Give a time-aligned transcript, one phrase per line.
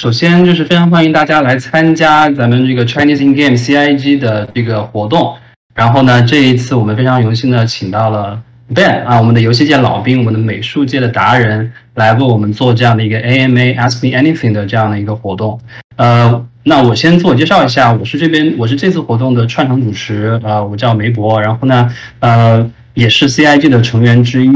[0.00, 5.34] 首先就是非常欢迎大家来参加咱们这个 Chinese in Game CIG 的这个活动。
[5.74, 8.40] 然后呢，这一次我们非常荣幸的请到了
[8.74, 15.60] Ben 啊，我们的游戏界老兵，我们的美术界的达人，来为我们做这样的一个 AMA Ask Me Anything 的这样的一个活动。
[15.96, 21.38] 呃，那我先自我介绍一下，我是这边我是这次活动的串场主持，呃，我叫梅博。
[21.42, 24.50] 然后呢，呃，也是 CIG 的成员之一。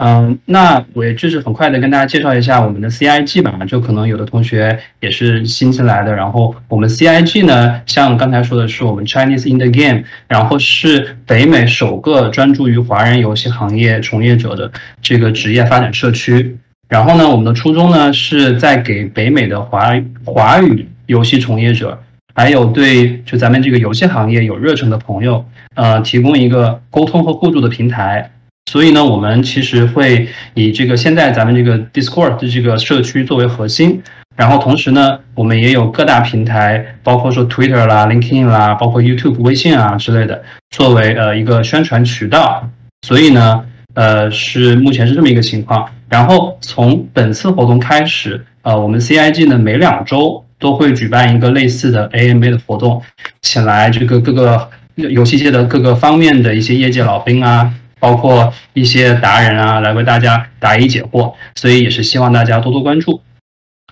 [0.00, 6.14] 嗯，那我也就是很快的跟大家介绍一下我们的 CIG 吧，就可能有的同学也是新进来的。
[6.14, 14.70] 然后我们 CIG 呢，像刚才说的是我们 Chinese in the Game，然后是北美首个专注于华人游戏行业从业者的
[15.02, 16.56] 这个职业发展社区。
[16.88, 19.92] 然后呢，我们的初衷呢是在给北美的华
[20.24, 22.00] 华语游戏从业者，
[22.36, 25.44] 还有对就咱们这个游戏行业有热忱的朋友，
[25.74, 28.30] 呃，提供一个沟通和互助的平台。
[28.68, 34.02] 所以呢，我们其实会以这个现在咱们这个 Discord 的这个社区作为核心，
[34.36, 40.42] 然后同时呢，我们也有各大平台，包括说 Twitter 啦、LinkedIn 啦，包括 YouTube、微信啊之类的，
[40.76, 42.68] 作为呃一个宣传渠道。
[43.06, 45.88] 所以呢，呃，是目前是这么一个情况。
[46.10, 53.00] 然后从本次活动开始，呃，我们 CIG 呢每两周都会举办一个类似的 AMA 的活动，
[53.40, 57.72] 请来这个各个游戏界的各个方面的一些业界老兵啊。
[57.98, 63.20] 包括一些达人啊，来为大家答疑解惑，所以也是希望大家多多关注。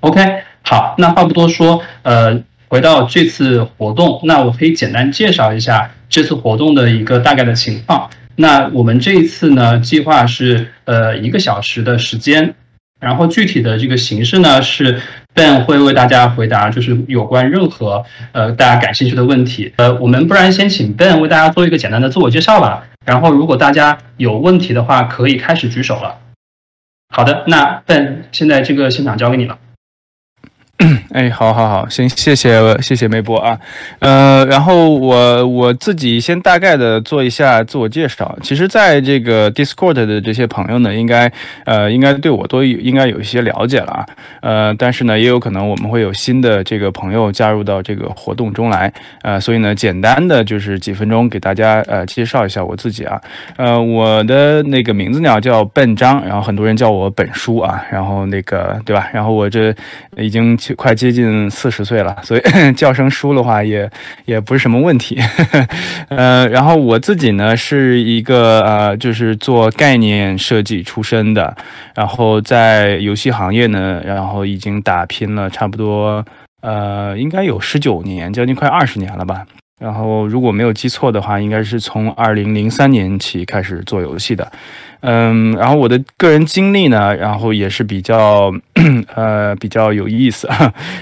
[0.01, 8.09] OK，好，那话不多说，呃，回到这次活动，那我可以简单介绍一下这次活动的一个大概的情况。
[8.37, 12.55] 那我们这一次呢，计划是呃一个小时的时间。
[12.99, 14.99] 然后具体的这个形式呢，是
[15.35, 19.71] Ben 会为大家回答，就是有关任何呃大家感兴趣的问题。
[19.77, 22.83] 呃，我们不然先请 Ben 为大家做一个简单的自我介绍吧。
[23.07, 26.21] 然后如果大家有问题的话，可以开始举手了。
[27.09, 29.59] 好的，那笨现在这个现场交给你了。
[31.17, 33.59] 哎，好，好，好，行，谢谢，谢谢梅波啊，
[34.01, 38.37] 呃，然后我我自己先大概的做一下自我介绍。
[38.43, 41.33] 其实，在这个 Discord 的这些朋友呢，应该
[41.65, 44.07] 呃，应该对我都应该有一些了解了啊，
[44.43, 48.93] 呃，但是呢，也有可能我们会有新的这个朋友加入到这个活动中来，
[49.23, 53.19] 呃，所以呢，简单的就是几分钟给大家呃介绍一下我自己啊，
[53.57, 59.09] 呃，我的那个名字呢叫笨章，然后很多人叫我本叔啊，然后那个对吧？
[59.15, 59.75] 然后我这
[60.19, 60.55] 已经。
[60.77, 62.43] 快接接近四十岁了，所以
[62.75, 63.89] 叫声叔的话也
[64.25, 65.17] 也不是什么问题。
[66.11, 71.57] 呃，然后我自己呢是一个呃，就是做概念设计出身的，
[71.95, 76.25] 然后在游戏行业呢，然后已经打拼了差不多
[76.63, 79.47] 呃，应该有十九年，将近快二十年了吧。
[79.79, 84.51] 然后如果没有记错的话，应该是从二零零三年起开始做游戏的。
[85.09, 88.53] 嗯，然后我的个人经历呢，然后也是比较，
[89.15, 90.49] 呃，比较有意思。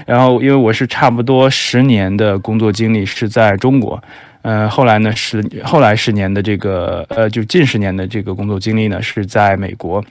[0.05, 3.99] 然后因为我是差不多十年的工作经历是在中国，
[4.43, 10.05] 呃，后来呢十后来十年的这个，呃，就近十年的这个工作经历呢是在美国。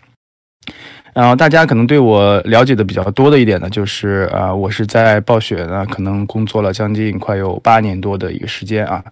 [1.14, 9.02] 然后大家可能对我了解的比较多的一点呢，就是啊，我是在暴雪呢，可能工作了将近快有八年多的一个时间啊。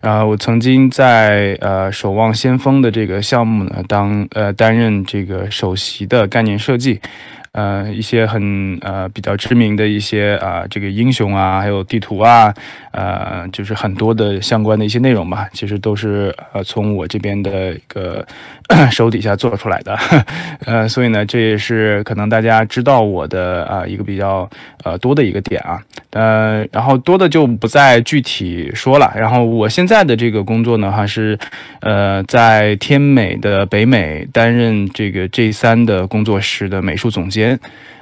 [0.00, 6.98] 然后我曾经在呃守望先锋的这个项目呢，当呃担任这个首席的概念设计。
[7.52, 12.54] 呃，一些很呃比较知名的一些啊，这个英雄啊，还有地图啊，
[12.92, 18.24] 呃，就是很多的相关的一些内容吧，其实都是呃从我这边的一个
[18.90, 19.98] 手底下做出来的，
[20.64, 24.48] 呃，所以呢，这也是可能大家知道我的啊一个比较
[24.84, 29.12] 呃多的一个点啊，呃，然后多的就不再具体说了。
[29.16, 31.38] 然后我现在的这个工作呢，还是
[31.80, 37.58] 呃在天美的北美担任这个 J 三的工作室的美术总监。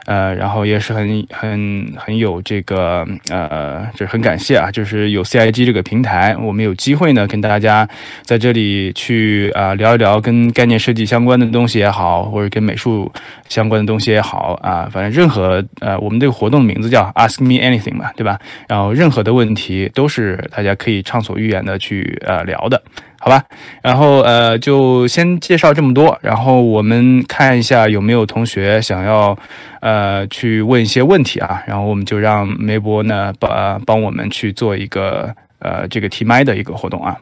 [0.09, 7.87] 呃，然后也是很很很有这个呃，这很感谢啊，就是有 CIG 这个平台，我们有机会呢跟大家
[8.23, 13.13] 在这里去啊聊一聊跟概念设计相关的东西也好，或者跟美术
[13.51, 18.39] 相关的东西也好啊，反正任何呃，我们这个活动名字叫 Ask Me Anything 嘛，对吧？
[18.66, 22.83] 然后任何的问题都是大家可以畅所欲言的去呃聊的。
[23.28, 23.45] 好吧，
[23.83, 29.39] 然后呃，就先介绍这么多，然后我们看一下有没有同学想要
[29.83, 37.19] 呃去问一些问题啊，然后我们就让梅博呢帮帮我们去做一个呃这个提麦的一个活动啊。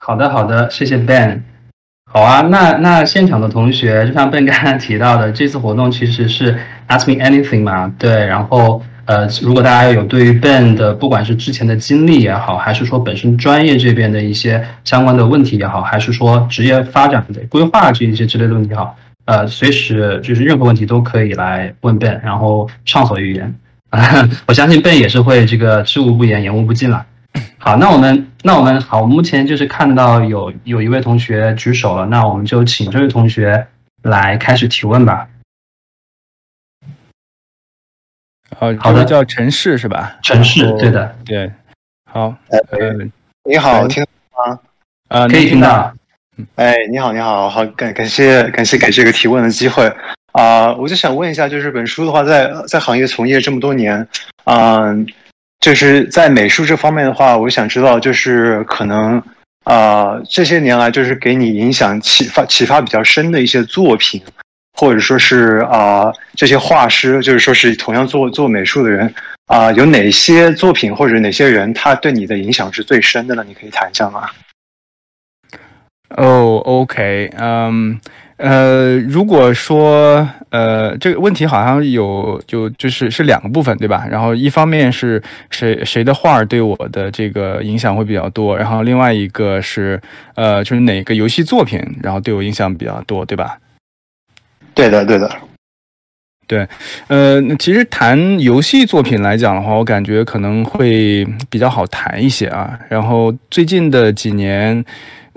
[0.00, 1.42] 好的，好的，谢谢 Ben。
[2.12, 6.58] 好啊，那那现场的同学，就像 Ben 刚刚提到的，这次活动其实是
[6.88, 8.82] Ask Me Anything 嘛，对，然后。
[9.08, 18.94] 呃，如果大家有对于 Ben 的不管是之前的经历也好，还是说本身专业这边的一些相关的问题也好，还是说职业发展的规划这一些之类的问题也好，
[19.24, 23.54] 呃，随时就是任何问题都可以来问 Ben，然后畅所欲言。
[24.46, 27.06] 我相信 Ben 也是会这个知无不言，言无不尽了。
[27.56, 33.66] 好，那我们那我们好，目前就是看到有有一位同学举手了，那我们就请这位同学
[34.02, 35.26] 来开始提问吧。
[38.56, 40.16] 好，好的，叫陈氏是吧？
[40.22, 41.50] 陈氏，对的，对。
[42.10, 42.58] 好，呃，
[43.44, 44.58] 你好，听到吗？
[45.08, 45.92] 啊，可以听到。
[46.54, 49.92] 哎，你好，你好，好，感感谢感谢给这个提问的机会
[50.32, 50.72] 啊！
[50.74, 54.06] 我就想问一下，就是本书的话，在在行业从业这么多年，
[54.44, 55.06] 嗯，
[55.60, 59.20] 就是在美术这方面的话，我想知道，就是可能
[59.64, 64.22] 啊，这些年来，就是给你影响启发启发比较深的一些作品。
[64.78, 69.12] 或者说是啊，这些画师，就是说是同样做做美术的人
[69.46, 73.44] 啊，有哪些作品或者哪些人，他对你的影响是最深的呢？
[73.48, 74.28] 你可以谈一下吗？
[76.16, 77.98] 哦，OK，嗯，
[78.36, 84.06] 呃，如果说呃，这个问题好像有就就是是两个部分，对吧？
[84.08, 85.20] 然后一方面是
[85.50, 90.00] 谁谁的画对我的这个影响会比较多，然后另外一个是
[90.36, 93.58] 呃，就是哪个游戏作品，然后对我影响比较多，对吧？
[94.78, 95.28] 对的，对的，
[96.46, 96.68] 对，
[97.08, 102.78] 呃，其实谈游戏作品来讲的话，我感觉可能会比较好谈一些啊。
[102.88, 104.84] 然后最近的几年。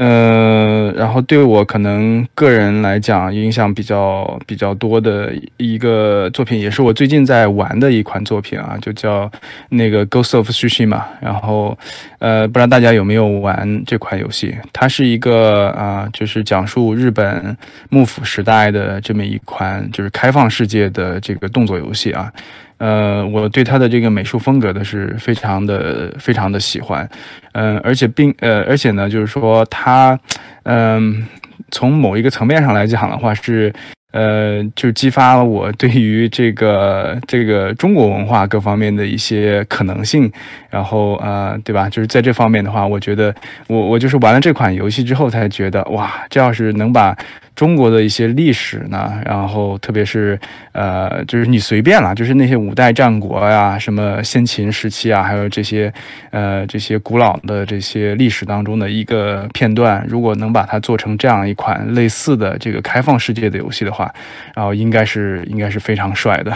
[0.01, 9.31] 呃，然后对我可能个人来讲影响比较比较多的一个作品，也是我最近在玩的一款作品啊，就叫
[9.69, 10.95] 那个《Ghost of Tsushima》。
[11.19, 11.77] 然后，
[12.17, 14.55] 呃，不知道大家有没有玩这款游戏？
[14.73, 17.55] 它是一个啊，就是讲述日本
[17.89, 22.33] 幕府时代的这么一款就是开放世界的这个动作游戏啊。
[22.81, 27.07] 呃，我对他的这个美术风格的是非常的非常的喜欢，
[27.53, 30.19] 嗯，而且并呃，而且呢，就是说他，
[30.63, 31.27] 嗯，
[31.69, 33.71] 从某一个层面上来讲的话是。
[34.13, 40.29] 呃，就激发了我对于这个这个中国文化各方面的一些可能性，
[40.69, 41.87] 然后呃，对吧？
[41.89, 43.33] 就是在这方面的话，我觉得
[43.67, 47.15] 我我就是玩了这款游戏之后才觉得，哇，这要是能把
[47.55, 50.39] 中国的一些历史呢，然后特别是
[50.71, 55.93] 呃，就是你随便了，就是那些五代战国呀，什么先秦时期啊，还有这些
[56.31, 64.11] 呃这些古老的这些历史当中的一个片段，如果能把它做成这样一款类似的这个开放世界的游戏的话，
[64.55, 66.53] 然后应该是应该是非常帅的，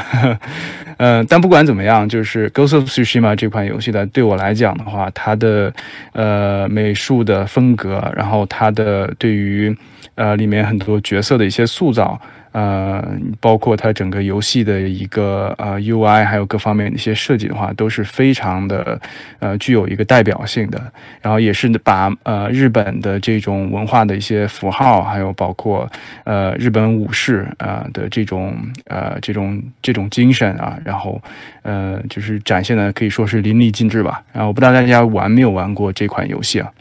[0.98, 5.72] 嗯， 但不管怎么样，就是《Ghost of Tsushima》这款游戏的对我来讲的话，它的
[6.14, 9.76] 呃美术的风格，然后它的对于
[10.16, 12.20] 呃里面很多角色的一些塑造。
[12.52, 13.06] 呃，
[13.42, 18.98] 包括它整个游戏的一个呃 UI，还有各方面的一些设计的话，都是非常的
[19.40, 20.82] 呃具有一个代表性的。
[21.22, 25.86] 然后也是把呃日本的这种文化的一些符号，还有包括
[26.24, 31.22] 呃日本武士啊的这种呃这种这种精神啊，然后
[31.64, 34.24] 呃就是展现的可以说是淋漓尽致吧。
[34.32, 36.72] 然后我不知道大家玩没有玩过这款游戏啊？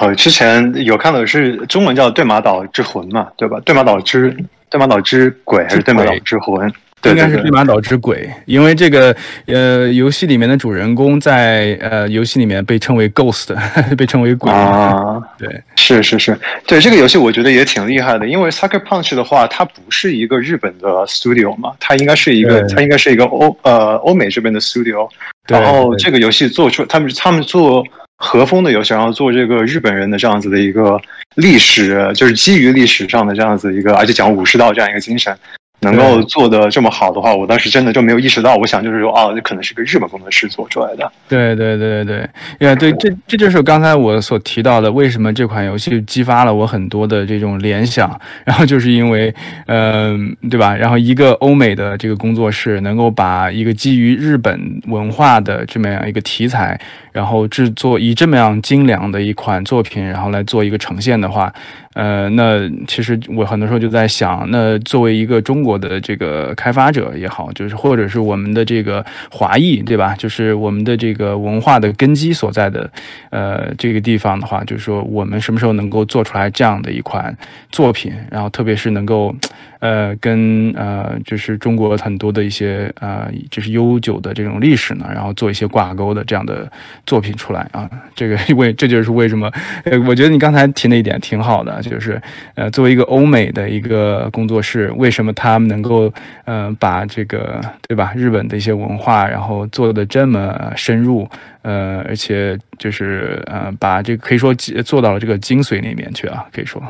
[0.00, 3.60] 好，之前有看到是中文叫《对马岛之魂》嘛，对吧？
[3.66, 4.34] 对马岛之
[4.70, 6.72] 对马岛之鬼还是对马岛之魂？
[7.04, 9.14] 应该是对马岛之鬼，因为这个
[9.44, 13.54] 呃，游戏里面的主人公在呃游戏里面被称为 Ghost，
[13.94, 15.20] 被称为鬼啊。
[15.38, 25.06] 对，是是是，对这个游戏我觉得也挺厉害的，因为 Sucker Punch 的话，它不是一个日本的 studio 嘛，它应该是一个，它应该是一个欧呃欧美这边的 studio。
[25.46, 27.84] 然后这个游戏做出，他们他们做。
[28.22, 31.00] 和风的游戏，然后做这个日本人的这样子的一个
[31.36, 35.34] 历史，就是基于历史上的这样子一个，而且讲武士道这样一个精神。
[35.80, 38.54] 能够做的这么好的话，我当时真的就没有意识到。
[38.56, 41.10] 我想就是说，哦，这可能是个日本工作室做出来的。
[41.28, 48.10] 对对对对对，呀，对，这这就是刚才我所提到的，为什么这款游戏激发了我很多的这种联想。
[48.44, 49.34] 然后就是因为，
[49.66, 50.76] 嗯，对吧？
[50.76, 56.78] 然后一个欧美的这个工作室能够把一个基于日本文化的这么样一个题材，
[57.12, 61.52] 然后制作以这么样精良的一款作品，然后来做一个呈现的话。
[61.94, 70.14] 呃，那其实我很多时候就在想，那作为一个中国的这个开发者也好，就是或者是我们的这个华裔，对吧？
[70.16, 72.88] 就是我们的这个文化的根基所在的，
[73.30, 77.36] 呃，这个地方的话，就是说我们什么时候能够做出来这样的一款
[77.72, 79.34] 作品，然后特别是能够。
[79.80, 86.70] 呃，跟呃，就是中国很多的一些呃，就是悠久的这种历史呢，然后做一些挂钩的这样的
[87.06, 87.90] 作品出来啊。
[88.14, 89.50] 这个为这就是为什么，
[89.84, 92.20] 呃，我觉得你刚才提那一点挺好的，就是
[92.54, 96.12] 呃，作为一个欧美的一个工作室，为什么他们能够
[96.44, 101.28] 呃把这个对吧，日本的一些文化，然后做的这么深入，
[101.62, 106.82] 呃，而且就是呃，把这个可以说做到了这个精髓里面去啊，可以说。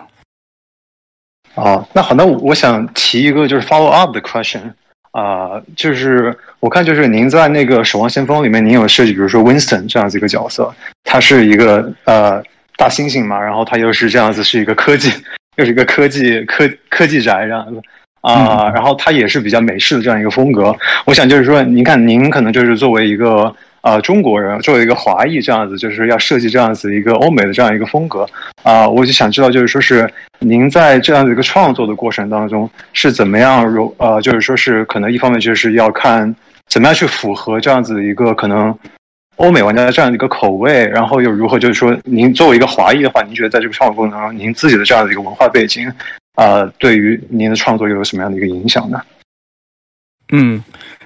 [1.54, 4.60] 哦，那好，那我想提一个就是 follow up 的 question
[5.12, 12.40] 啊、就是我看就是您在那个《守望先锋》里面，您有设计，比如说 Winston 这样子一个角色，他是一个呃
[12.76, 15.12] 大猩猩嘛，然后他又是这样子，是一个科技，
[15.56, 17.82] 又是一个科技科科技宅这样子
[18.20, 20.72] 啊、然后他也是比较美式的这样一个风格。
[21.06, 28.26] 我想就是说，您看您可能就是作为一个呃中国人，作为一个华裔这样子，就是要设计这样子一个欧美的这样一个风格
[28.62, 30.08] 啊、我就想知道就是说是
[30.38, 36.34] 您在这样的一个创作的过程当中是怎么样融呃，就是说是可能一方面就是要看
[36.68, 38.76] 怎么样去符合这样子一个可能。
[39.36, 41.58] 欧美玩家的这样的一个口味，然后又如何？
[41.58, 45.90] 就是说，您作为一个华裔的话，您觉得在这个创作过程当中，您自己的这样的一个文化背景，
[46.34, 49.00] 呃，对于您的创作又有什么样的一个影响呢？
[50.32, 50.62] 嗯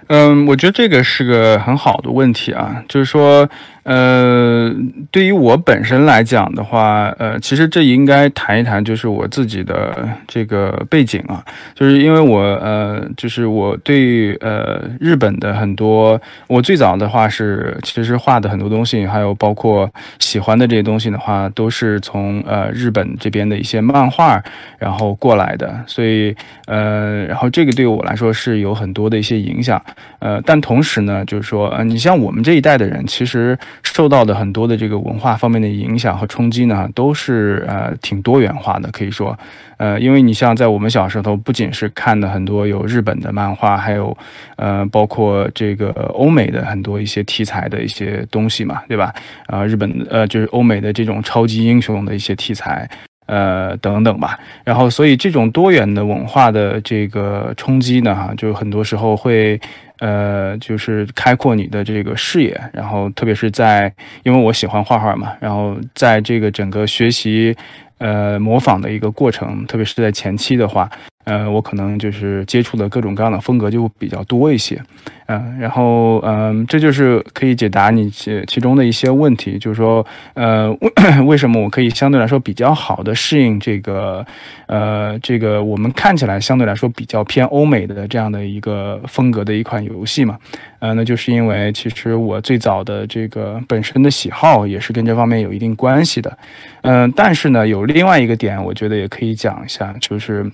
[0.09, 3.49] 嗯，我觉得这个是个很好的问题啊，就是说，
[3.85, 4.75] 呃，
[5.11, 19.89] 对于我本身来讲的话，呃，其实这应该谈一谈，就是我自己的这个背景啊，就是因为我呃，就是我对呃日本的很多，我最早的话是其实画的很多东西，还有包括
[20.19, 24.43] 喜欢的这些东西的话，都是从呃日本这边的一些漫画
[24.79, 26.35] 然后过来的，所以
[26.67, 29.81] 呃，然后这个对我来说是有很多的一些影响。
[30.21, 39.37] 呃，但同时呢，就是说，呃，你像我们这一代的人，其实受到的很多的这个文化方面的影响和冲击呢，都是呃挺多元化的，可以说，
[39.77, 44.17] 呃，因为你像在我们小时候，不仅是看的很多有日本的漫画，还有
[44.57, 49.15] 呃，包括这个欧美的很多一些题材的一些东西嘛，对吧？
[49.47, 52.89] 啊、日本呃，就是欧美的这种超级英雄的一些题材。
[53.27, 54.39] 呃，等等吧。
[54.65, 59.59] 然后，所以这种多元的文化的这个冲击呢，哈，就很多时候会，
[59.99, 62.61] 呃，就是开阔你的这个视野。
[62.73, 67.57] 然后，特别是在，因为我喜欢画画嘛，然后在这个整个学习，
[67.99, 70.91] 呃，模仿的一个过程，特别是在前期的话，
[71.25, 74.81] 呃，我可能就是接触的各种各样的风格就比较多一些。
[75.27, 80.05] 嗯，然后嗯，这就是可以解答你其其中的一些问题，就是说，
[80.35, 80.93] 呃，为
[81.25, 84.25] 为什么我可以相对来说比较好的适应这个，
[84.67, 90.39] 呃，这个我们看起来相对来说比较偏欧美的这样的一个风格的一款游戏嘛？
[90.81, 96.37] 呃，那就是因为其实我最早的这个本身的喜好也是跟这方面有一定关系的，
[96.83, 100.45] 嗯、但是呢，有另外一个点，我觉得也可以讲一下，就是，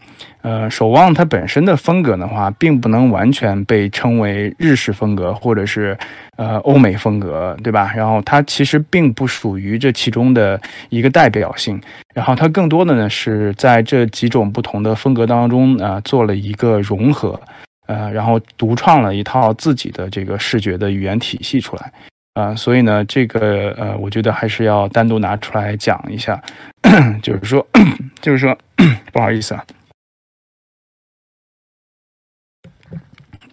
[0.42, 5.96] 呃，守望它本身的风格的话，并不能完全被称为日式风格或者是
[6.36, 7.92] 呃欧美风格，对吧？
[7.94, 11.80] 然后它其实并不属于这其中的一个代表性，
[12.14, 17.38] 然后它更多的呢是在这几种不同的风格当中啊、做了一个融合，
[17.86, 21.92] 呃，然后独创了一套自己的这个视觉的语言体系出来。
[22.34, 26.40] 啊、所以呢，这个呃，我觉得还是要单独拿出来讲一下，
[27.20, 27.66] 就是说，
[28.22, 28.56] 就是说，
[29.12, 29.62] 不好意思啊，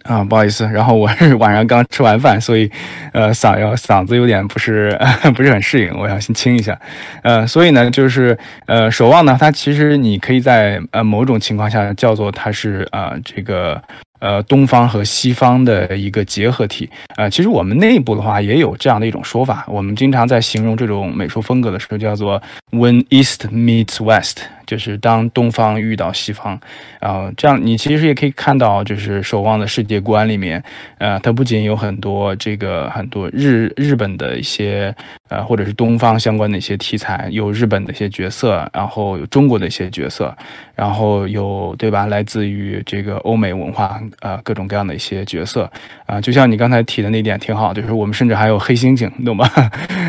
[0.08, 2.70] 啊，不好意思，然后我是 晚上刚吃完饭，所以
[3.12, 4.98] 呃嗓要嗓子有点不是
[5.36, 6.78] 不是很适应，我要先清一下。
[7.22, 8.36] 呃，所以呢，就是
[8.66, 13.80] 呃守望呢，它其实你可以在呃某种情况下叫做它是啊、呃、这个。
[14.18, 22.40] 呃，东方和西方的一个结合体，呃，其实我们内部的话也有这样的一种说法，我们经常在形容这种美术风格的时候叫做
[22.72, 26.58] “when East meets West”，就是当东方遇到西方，
[27.00, 30.62] 然后这样你其实也可以看到，就是守望的世界观里面，
[30.98, 34.94] 呃，它不仅有很多这个很多日日本的一些
[35.28, 40.36] 呃或者是东方相关的一些题材，有日本的一些角色，然后有中国的一些角色，
[40.74, 45.70] 然后有对吧，来自于这个欧美文化呃各种各样的一些角色
[46.06, 49.46] 啊、就像你刚才提的那点挺好，就是我们甚至还有黑猩猩，你懂吗？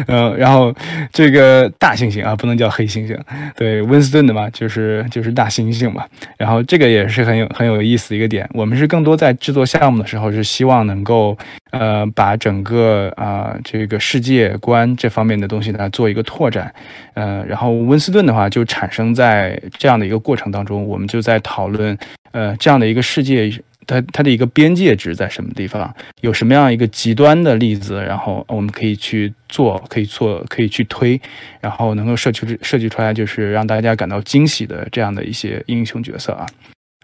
[0.07, 0.73] 嗯、然后
[1.11, 3.19] 这个大猩猩啊，不能叫黑猩猩，
[3.57, 6.05] 对，温斯顿的嘛，就是就是大猩猩嘛。
[6.37, 8.49] 然后这个也是很有很有意思的一个点。
[8.53, 11.37] 我们是更多在制作项目的时候，是希望能够
[11.71, 16.73] 呃把整个啊、这个世界观这方面的东西呢做一个拓展。
[17.15, 21.97] 呃，然后温斯顿的话就产生在这样的一个过程当中，我们就在讨论
[22.31, 23.51] 呃这样的一个世界。
[23.87, 25.93] 它它的一个边界值在什么地方？
[26.21, 28.01] 有什么样一个极端的例子？
[28.03, 31.19] 然后我们可以去做，可以做，可以去推，
[31.59, 36.45] 然后能够设计设计出来，就是让大家感到惊喜的这样的一些英雄角色啊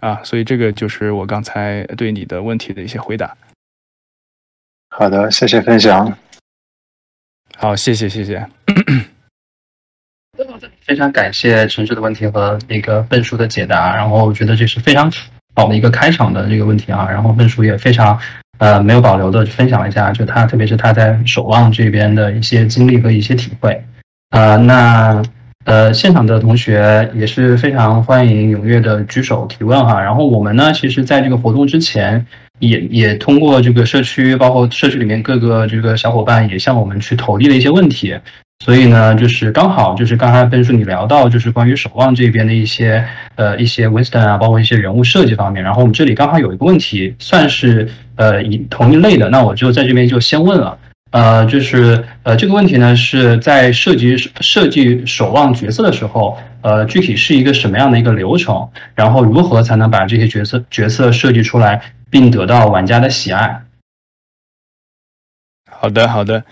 [0.01, 0.21] 啊！
[0.23, 3.35] 所以这个就是我刚才对你的问题的一些回答。
[4.89, 6.17] 好的，谢谢分享。
[7.57, 8.47] 好，谢谢谢谢。
[10.81, 15.11] 非常感谢陈志的问题和那个笨叔的解答，然后我觉得这是非常
[15.55, 18.19] 好的一个开场的这个问题啊，然后笨叔也非常
[18.57, 23.81] 呃没有保留的分享一下，就他特别是他在守望这边的一些经历和一些体会，
[24.31, 25.21] 呃，那
[25.65, 29.99] 呃，现场的同学也是非常欢迎踊跃的举手提问哈。
[29.99, 32.23] 然后我们呢，其实在这个活动之前，
[32.59, 38.15] 也也通过这个社区，包括社区里面各个这个小伙伴，也向我们去投递了一些问题。
[38.63, 45.63] 所以呢，就是刚好就是刚才笨叔你聊到，就是关于守望这边的一些呃一些 Winston 啊，包括一些人物设计方面。
[45.63, 50.77] 然后我们这里刚好有一个问题，算是呃一同一类的，那我就在这边就先问了。
[51.11, 58.67] 呃，就是呃，这个问题呢是在设计设计守望角色的时候，呃，具体是一个什么样的一个流程？
[58.95, 63.61] 然后如何才能把这些角色角色设计出来，并得到玩家的喜爱？
[65.85, 66.43] 好的，好的，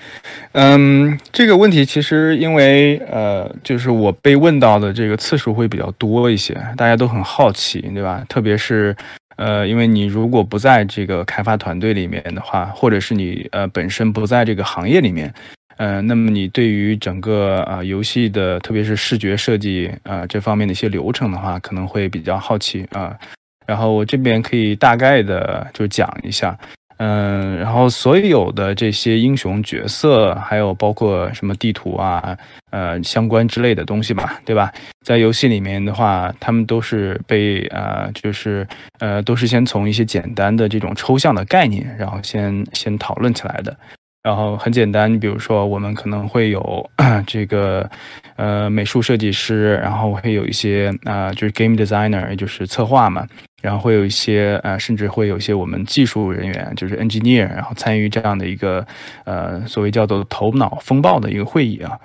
[0.52, 8.24] 嗯，这个问题其实因为呃，就是我被问到的这个次数会比较多一些，大家都很好奇，对吧？
[8.30, 8.96] 特别是。
[9.38, 15.34] 呃，因为你如果不在这个开发团队里面的话，或者是你呃本身不在这个行业里面，
[15.78, 23.18] 呃，那么你对于整个啊游戏的，特别是视觉设计啊这方面的一些流程的话，可能会比较好奇啊。
[23.66, 26.56] 然后我这边可以大概的就讲一下。
[26.98, 32.38] 嗯，然后所有的这些英雄角色，还有包括什么地图啊，
[32.72, 34.72] 呃，相关之类的东西吧，对吧？
[35.06, 38.66] 在游戏里面的话，他们都是被呃，就是
[39.00, 43.76] 呃，都是先从一些简单的这种抽象的概念，然后先先讨论起来的。
[44.24, 46.90] 然后很简单，你比如说，我们可能会有
[47.28, 47.90] 这个
[48.38, 53.28] 呃美术设计师，然后会有一些啊，就是 game designer，也就是策划嘛。
[53.64, 58.86] 然后会有一些呃，甚至会有一些我们技术人员，就是 engineer，然后参与这样的一个
[59.24, 61.98] 呃，所谓叫做头脑风暴的一个会议啊。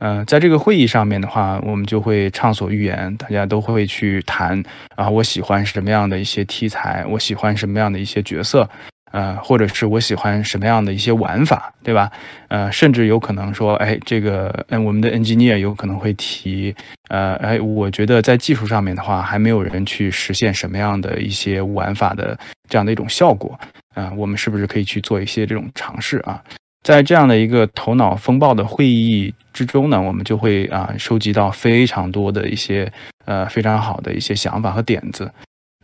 [0.00, 4.60] 呃，在这个会议上面的话，我们就会畅所欲言，大家都会去谈
[4.96, 8.68] 啊，我喜欢什么样的一些题材，我喜欢什么样的一些角色。
[9.14, 12.10] 呃，或者是我喜欢什么样的一些玩法，对吧？
[12.48, 16.74] 呃，甚至有可能说，哎，这个，嗯，我们的 engineer 有可能会提，
[17.10, 22.36] 呃，哎，我觉得在技术上面的话，还没有人去实现什么样的一些玩法的
[22.68, 23.56] 这样的一种效果，
[23.94, 26.42] 啊，我们是不是可以去做一些这种尝试啊？
[26.82, 32.92] 在这样的一个头脑风暴的会议之中呢，我们就会啊，收集到非常多的一些，
[33.26, 35.30] 呃，非常好的一些想法和点子。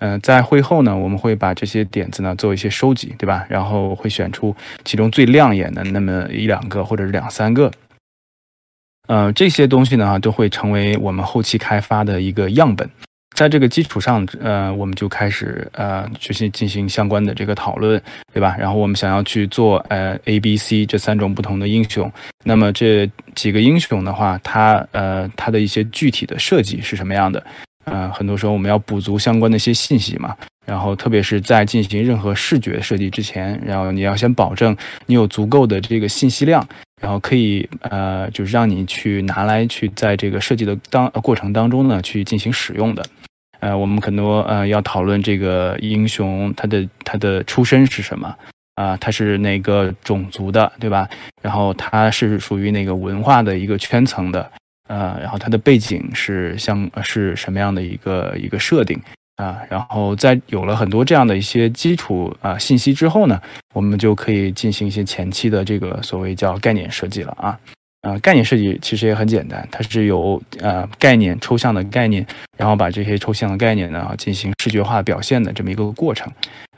[0.01, 3.47] 嗯，在会后呢，我们会把这些点子呢做一些收集，对吧？
[3.49, 7.71] 然后会选出其中最亮眼的那么一两个或者是两三个，
[9.09, 12.89] 呃，这些东西呢都会成为我们后期开发的一个样本。
[13.37, 18.03] 在这个基础上，呃，我们就开始呃，去进行相关的这个讨论，
[18.35, 18.57] 对吧？
[18.59, 22.13] 然后我们想要去做呃 A、B、C 这三种不同的英雄，
[22.45, 27.43] 那么这几个英雄的话，它呃它的一些具体的设计是什么样的？
[27.85, 36.67] 呃，很多时候我们要补足相关的一些信息嘛，然后特别是在进行任何视觉设计之前，然后你要先保证你有足够的这个信息量，
[37.01, 43.05] 然后可以呃，就是让你去拿来去在这个设计的当过程当中呢去进行使用的。
[43.61, 48.35] 呃，我们很多呃要讨论这个英雄他的他的出身是什么
[48.75, 48.97] 啊？
[48.99, 51.09] 他是哪个种族的，对吧？
[51.43, 54.51] 然后他是属于哪个文化的一个圈层的？
[54.91, 59.01] 呃，然后它的背景是像是什么样的一个一个设定
[59.37, 59.63] 啊？
[59.71, 63.41] 然后在有了很多这样的一些基础啊信息之后呢，
[63.73, 67.57] 我们就可以进行一些前期的这个所谓叫概念设计了啊。
[68.03, 72.27] 呃，概念设计其实也很简单，它是有呃概念抽象的概念，
[72.59, 76.27] 然后把这些抽象的概念呢进行视觉化表现的这么一个过程。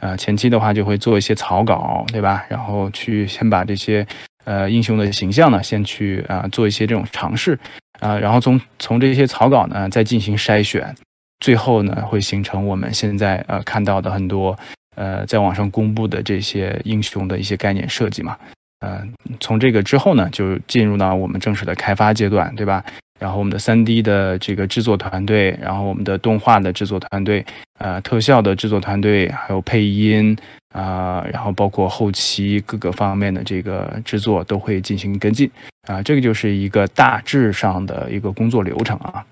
[0.01, 2.45] 呃，前期的话就会做一些草稿，对吧？
[2.49, 4.05] 然后去先把这些
[4.45, 7.59] 呃英雄的形象呢先去啊做一些这种尝试。
[8.01, 10.93] 啊，然后从从这些草稿呢，再进行筛选，
[11.39, 14.59] 最后呢，会形成我们现在呃看到的很多
[14.97, 18.37] 呃在网上公布的这些英雄的一些概念设计嘛。
[18.85, 22.85] 嗯，从这个之后呢，就进入到我们正式的开发阶段，对吧？
[23.23, 27.47] 然后我们的三 D 的这个制作团队，然后我们的动画的制作团队，
[27.79, 30.37] 呃，特效的制作团队，还有配音
[30.75, 35.49] 啊，然后包括后期各个方面的这个制作都会进行跟进
[35.87, 39.25] 啊，这个就是一个大致上的一个工作流程啊。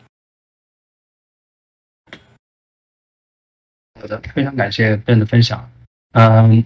[4.01, 5.69] 好的，非常感谢 Ben 的分享，
[6.13, 6.65] 嗯。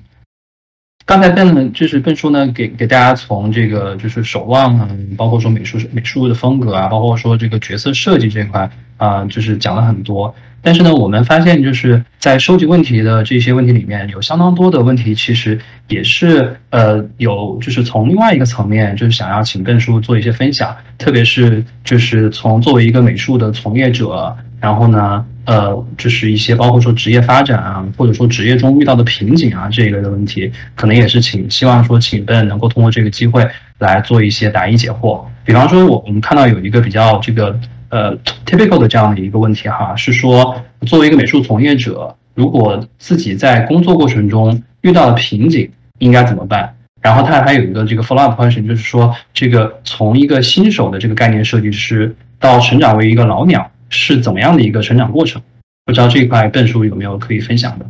[1.07, 10.35] 刚才笨就是邓叔呢，给给大家从这个就是守望啊，包括说美术美术的风格啊，包括说这个角色设计这块啊，就是讲了很多。
[10.63, 24.35] 但是呢，我们发现就是在收集问题的这些问题里面，有相当多的问题其实也是呃有就是从另外一个层面，就是想要请邓叔做一些分享，特别是就是从作为一个美术的从业者，
[24.65, 25.23] 然后呢。
[25.47, 33.47] 呃，就是一些包括说职业发展啊，或者说职业中遇到的瓶颈啊这一类的问题，可能也是请希望说请 Ben 能够通过这个机会
[33.77, 35.23] 来做一些答疑解惑。
[35.45, 46.75] 比方说，我我们看到有一个比较这个呃 typical 的这样的一个问题哈，是说作为一个美术从业者，如果自己在工作过程中遇到了瓶颈，应该怎么办？
[47.03, 55.41] 然后他还有一个这个 follow up question，就是说这个从一个新手的这个概念设计师到成长为一个老鸟是怎么样的一个成长过程？
[55.87, 57.87] 不知道这一块笨叔有没有可以分享的？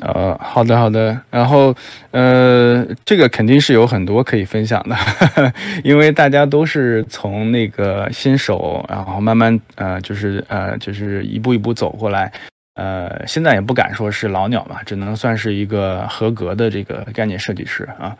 [0.00, 1.18] 呃，好的，好的。
[1.30, 1.74] 然后，
[2.10, 4.96] 呃，这个肯定是有很多可以分享的，
[5.84, 12.30] 因为大家都是从那个新手，然后慢慢，呃，就是呃，就是一步一步走过来。
[12.74, 18.14] 呃，现在也不敢说是老鸟吧，只能算是一个合格的这个概念设计师啊。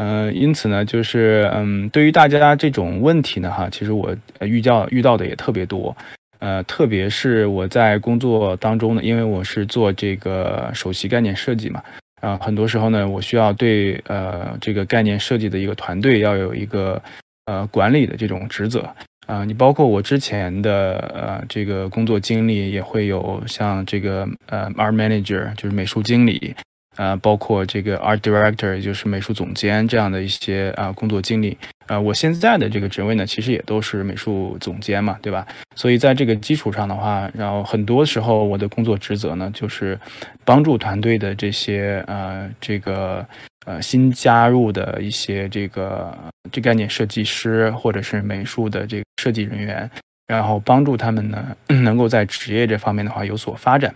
[0.00, 5.94] 呃，因此呢，就是嗯，对于大家这种问题呢，哈，其实我遇到遇到的也特别多。
[6.38, 11.82] 呃，特别是我在工作当中呢，因为我是做这个首席概念设计嘛，
[12.22, 17.02] 啊，很多时候呢，我需要对呃这个概念设计的一个团队要有一个
[17.44, 18.88] 呃管理的这种职责
[19.26, 19.44] 啊。
[19.44, 26.54] 你包括我之前的呃这个工作经历，也会有像这个呃 art manager 就是美术经理，
[26.96, 31.56] 呃，包括这个 art director 也就是美术总监这样的一些啊工作经历。
[31.86, 35.44] 呃，我现在的这个职位呢，其实也都是美术总监嘛，对吧？
[35.74, 39.98] 所以在这个基础上的话，然后很多时候我的工作职责呢，就是
[40.44, 43.26] 帮助团队的这些呃这个
[43.66, 46.16] 呃新加入的一些这个
[46.52, 49.90] 这概念设计师或者是美术的这个设计人员，
[50.28, 53.92] 然后帮助他们呢， 能够在职业这方面的话有所发展。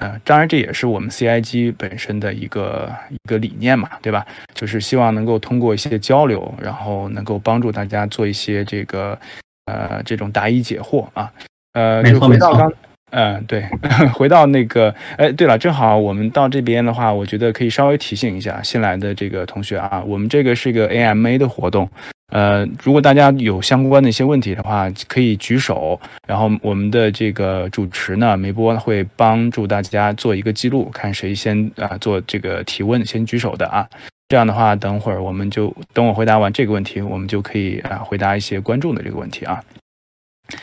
[0.00, 4.26] 呃，当然这也是我们 CIG 本身的一个一个理念嘛，对吧？
[4.54, 9.18] 就是希望能够通过一些交流，然后能够帮助大家做一些这个
[9.66, 11.30] 呃这种答疑解惑啊。
[11.74, 12.72] 呃，就回到刚，
[13.10, 13.64] 嗯，对，
[14.14, 21.88] 回到那个，哎，对了，正好我们到这边的话，我觉得可以稍微提醒一下新来的这个同学啊，我们这个是一个 AMA 的活动。
[22.30, 33.86] 呃，如果大家有相关的一些问题的话，可以举手，然后我们的这个主持呢，梅波会帮助大家做一个记录，看谁先啊做这个提问，先举手的啊。
[34.28, 39.60] 这样的话，等会儿我们就等我回答完这个问题，我们就可以啊回答一些观众的这个问题啊。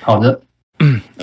[0.02, 0.40] 好的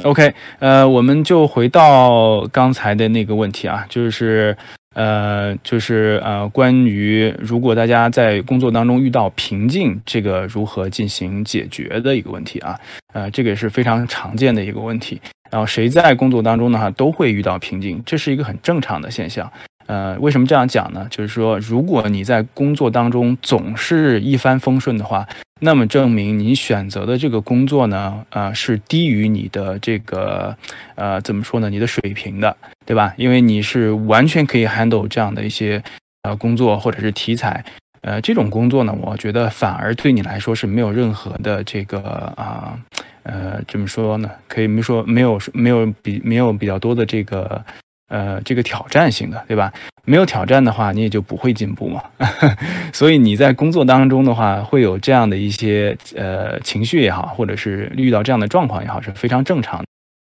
[0.03, 4.57] ，OK，呃，我们就回到刚才的那个问题啊，就是。
[4.95, 12.79] 呃，就是呃，关于如果大家在工作当中遇到瓶颈，这个如何进行解决的一个问题啊，
[13.13, 15.21] 呃，这个也是非常常见的一个问题。
[15.51, 19.51] 然后谁在工作当中的话都会遇到瓶颈，这是一个很正常的现象。
[19.87, 21.07] 呃，为什么这样讲呢？
[21.11, 25.29] 就是说，如果你在工作当中总是一帆风顺的话，
[25.65, 30.55] 那么证明你选择的这个工作呢，呃，是低于你的这个，
[30.95, 31.71] 呃，怎么说呢？
[31.71, 33.15] 你的水平的，对吧？
[33.17, 35.83] 因为你是完全可以 handle 这样的一些，
[36.23, 37.65] 呃，工作或者是题材，
[38.03, 41.99] 呃，这种工作呢，我觉得反而对你来说是没有任何的这个
[42.37, 42.79] 啊，
[43.23, 44.31] 呃，怎么说呢？
[44.47, 47.65] 可以没说没有没有比没有比较多的这个。
[48.09, 49.73] 呃，这个挑战性的，对吧？
[50.05, 52.03] 没有挑战的话，你也就不会进步嘛。
[52.93, 59.87] 所以你在工作当中的话，会有这样的一些呃情绪也好，或者是遇到这样的状况也好，是非常正常的。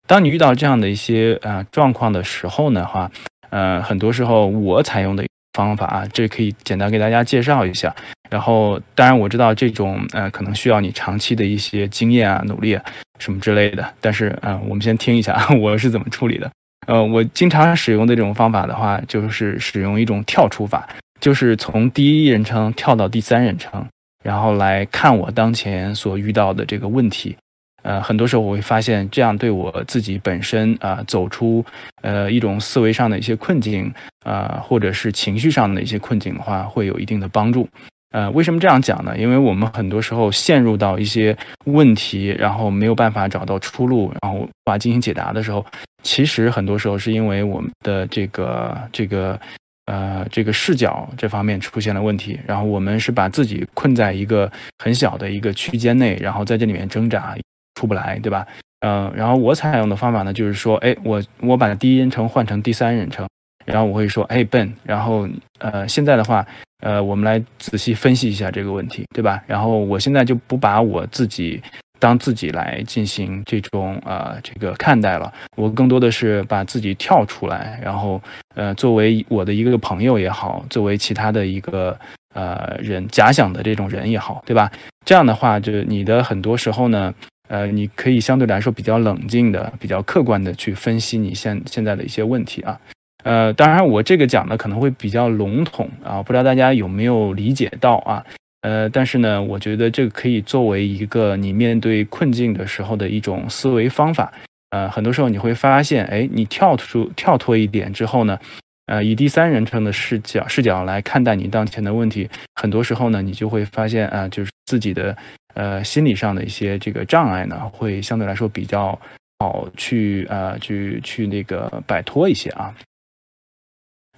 [0.07, 3.09] 当你遇到这样的一些呃状况的时候呢，话，
[3.49, 7.93] 呃，很多时候我采用的方法啊，这可以简单给大家介绍一下。
[8.29, 12.83] 然后，当然我知道这种呃可能需要你长期的一些经验啊、努力啊
[13.19, 13.87] 什么之类的。
[14.01, 16.51] 但是，嗯，我们先听一下 我是怎么处理的。
[16.85, 20.87] 呃，我经常使用的这种方法的话，就是使用一种跳出法，
[21.19, 23.85] 就是从第一人称跳到第三人称，
[24.23, 27.35] 然后来看我当前所遇到的这个问题。
[27.83, 31.63] 呃，很多时候我会发现，这样对我自己本身啊，走出
[32.01, 33.93] 呃一种思维上的一些困境
[34.23, 37.67] 啊，或者是情绪上的一些困境的话，会有一定的帮助。
[38.13, 39.17] 呃，为什么这样讲呢？
[39.17, 45.65] 因为我们很多时候陷入到一些问题，然后没有办法找到出路，然后无法进行解答的时候，
[46.03, 49.39] 其实很多时候是因为我们的这个这个
[49.87, 57.35] 呃这个视角这方面出现了问题，然后我们是把自己困在一个很小的一个区间内，然后在这里面挣扎
[57.73, 58.45] 出不来，对吧？
[58.85, 63.25] 嗯，然后我采用的方法呢，就是说，哎，我我把第一人称换成第三人称。
[63.65, 65.27] 然后我会说，哎，Ben，然后
[65.59, 66.45] 呃，现在的话，
[66.81, 69.43] 呃，我们来仔细分析一下这个问题，对吧？
[69.47, 71.61] 然后我现在就不把我自己
[71.99, 78.21] 当自己来进行这种呃这个看待了，我更多的是把自己跳出来，然后
[78.55, 81.97] 呃，作为我的一个朋友也好，作为其他的一个
[82.33, 84.69] 呃人假想的这种人也好，对吧？
[85.05, 87.13] 这样的话，就你的很多时候呢，
[87.47, 92.77] 呃，你可以相对来说比较冷静的、比较客观的去分析你现现在的一些问题啊。
[93.23, 98.23] 呃，当然，我这个讲的可能会比较笼统啊，不知道大家有没有理解到啊？
[98.61, 104.31] 呃，但是呢，我觉得这个可以作为一个你面对困境的时候的一种思维方法。
[104.71, 108.39] 呃，很多时候你会发现，哎，你跳出跳脱一点之后呢，
[108.87, 115.15] 呃，以第三人称的视角视角来看待你当前的问题，很多时候呢，你就会发现啊，就是自己的
[115.53, 118.97] 呃心理上的一些这个障碍呢，会相对来说比较
[119.39, 122.73] 好去呃去去那个摆脱一些啊。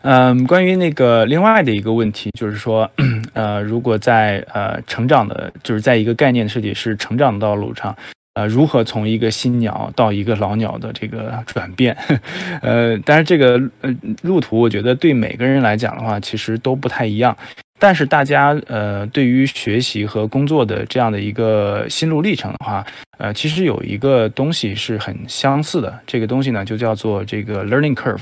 [0.08, 2.88] 嗯，关于那个另外的一个问题，就是说，
[3.34, 7.96] 呃，如果在呃成长的，就是在一个概念设计是成长的道路上，
[8.36, 11.98] 呃，如何从一个新鸟到一个老鸟的这个转变，
[12.62, 13.92] 呃，但是这个呃
[14.22, 17.36] 路途，我觉得对每个人来讲的话，其实都不太一样。
[17.80, 22.86] 但是大家呃，对于学习和工作的这样的一个心路历程的话，
[23.18, 28.22] 呃，其实有一个东西是很相似的，这个东西呢，就叫做这个 learning curve。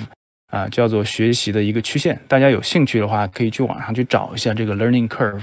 [0.54, 2.20] 啊，叫做学习的一个曲线。
[2.28, 5.42] 大家有兴趣的话，可以去网上去找一下这个 learning curve。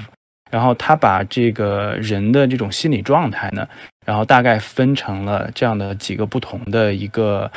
[0.53, 3.66] 然后他把这个人的这种心理状态呢，
[4.07, 7.51] 然后大概分成了这样的几个不同的一个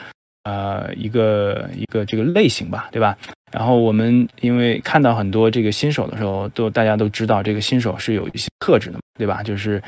[0.45, 3.15] 呃一个一个这个类型吧，对吧？
[3.51, 9.43] 然后我们因为看到很多这个新手的时候，都大家都知道这个新手是有一些特质的，对吧？
[9.43, 9.79] 就是。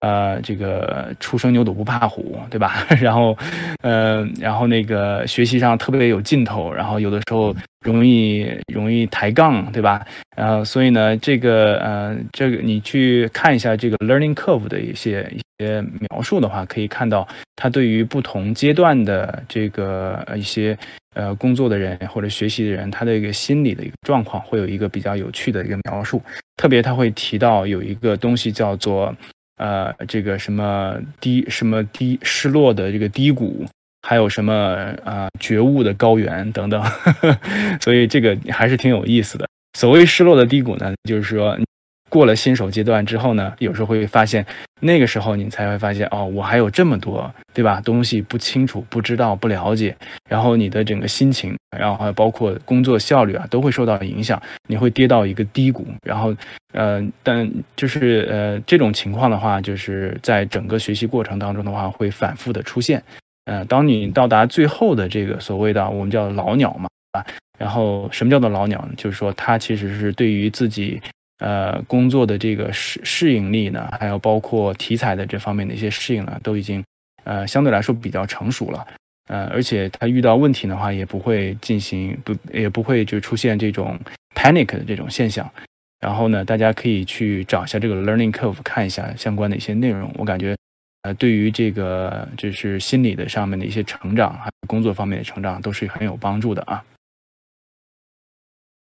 [0.00, 2.86] 呃，这个初生牛犊不怕虎，对吧？
[3.00, 3.36] 然后，
[3.82, 10.02] 呃，然后那个学习上特别有劲头，然后有的时候容易容易抬杠，对吧？
[10.34, 20.74] 然后，所以呢，这个呃，这个你去看一下这个 learning curve 的一些一些描述的话，可以看到它对于不同阶段的这个一些
[21.14, 26.22] 呃工作的人或者学习的人，他的一个心理的一个状况，会有一个比较有趣的一个描述。
[26.56, 29.14] 特别他会提到有一个东西叫做。
[29.60, 33.66] 呃，这个什么低什么低失落的这个低谷，
[34.08, 34.54] 还有什么
[35.04, 36.82] 啊觉悟的高原等等，
[37.80, 39.46] 所以这个还是挺有意思的。
[39.78, 41.58] 所谓失落的低谷呢，就是说。
[42.10, 44.44] 过了新手阶段之后呢，有时候会发现，
[44.80, 47.80] 那个时候你才会发现，哦，我还有这么多，对吧？
[47.82, 49.96] 东西不清楚、不知道、不了解，
[50.28, 55.86] 然后你的整个心情，然后还包括工作效率啊，都会受到影响，你会跌到一个低谷。
[56.04, 56.34] 然后，
[56.72, 63.00] 呃，但就是呃，这种情况的话，就是在整个学习过程当中的话，会反复的出现。
[63.44, 67.24] 呃，当你到达最后的这个所谓的我们叫老鸟嘛，啊，
[67.56, 68.90] 然后什么叫做老鸟呢？
[68.96, 71.00] 就是说，他其实是对于自己。
[71.40, 76.84] 呃，工作的这个适适应力呢，还有包括题材的这方面的一些适应呢，都已经
[77.24, 78.86] 呃相对来说比较成熟了。
[79.28, 83.98] 呃，而且他遇到问题的话，也不会进行不也不会就出现这种
[84.34, 85.50] panic 的这种现象。
[85.98, 90.12] 然后呢，大家可以去找一下这个 learning curve，看一下相关的一些内容。
[90.18, 90.54] 我感觉
[91.02, 96.84] 呃，对于这个就是心理的上面的一些成长，还有工作方面的成长，都是很有帮助的啊。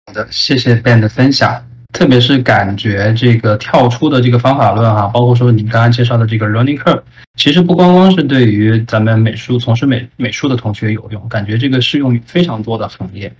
[0.08, 1.64] 好的，谢谢 Ben 的分享。
[1.92, 7.02] 特别是感觉这个跳出的这个方法论哈，包括说你刚刚介绍的这个 learning curve，
[7.36, 13.34] 其实不光光是对于咱们美术从事美美术的同学有用，感觉这个适用于非常多的行业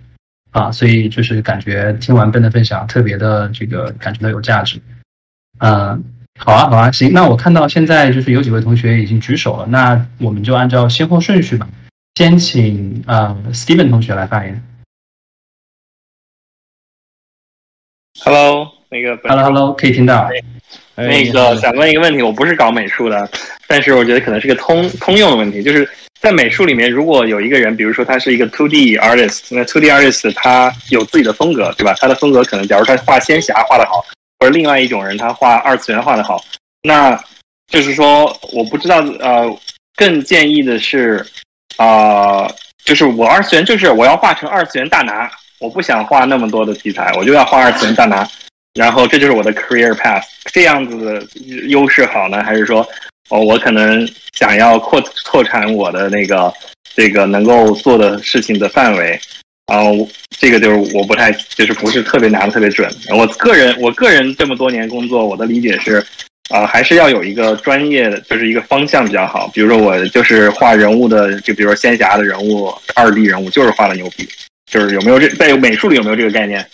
[0.52, 4.82] 啊，所以就是感觉听完 Ben 的分享，特别的这个感觉到有价值。
[5.60, 6.04] 嗯，
[6.40, 11.70] 好啊，好啊，行，那我看到现在就是有几位同学已经举手了，那我们就按照先后顺序吧，
[12.16, 14.60] 先请啊 Steven 同学来发言。
[18.30, 20.30] Hello，那个 Hello，Hello，可以听到。
[20.94, 23.28] 那个想问一个问题，我不是搞美术的，
[23.66, 25.90] 但是我觉得可能是个通通用的问题，就是
[26.22, 31.96] 在美术里面，如果有一个人，比如说他是一个 Two D artist，那 Two D artist 他有自己的风格，对吧？
[32.00, 34.06] 他的风格可能，假如他画仙侠画的好，
[34.40, 36.40] 或者另外一种人他画二次元画的好，
[36.84, 37.20] 那
[37.68, 39.58] 就是说，我不知道，呃，
[39.96, 41.26] 更建议的是，
[41.78, 42.48] 啊，
[42.86, 45.28] 就是我二次元就是我要画成二次元大拿。
[45.60, 48.28] 我不想画那么多的题材，我就要画二次元大拿，
[48.74, 50.24] 然后这就是我的 career path。
[50.52, 51.28] 这样子的
[51.68, 52.88] 优势好呢，还是说，
[53.30, 56.52] 哦，我可能想要扩拓展我的那个
[56.96, 59.20] 这个能够做的事情的范围？
[59.66, 59.84] 啊，
[60.40, 62.90] 这个就是我不太，就是不是特别拿的特别准。
[63.16, 66.04] 我个人，我个人这么多年工作，我的理解是，
[66.50, 69.48] 啊，还是要有一个专业的，就是一个方向比较好。
[69.54, 74.28] 比如说我就是画人物的，就比如说仙侠的人物，二 D 人物就是画的牛逼。
[74.70, 76.66] 就是有没有这在美术里有没有这个概念？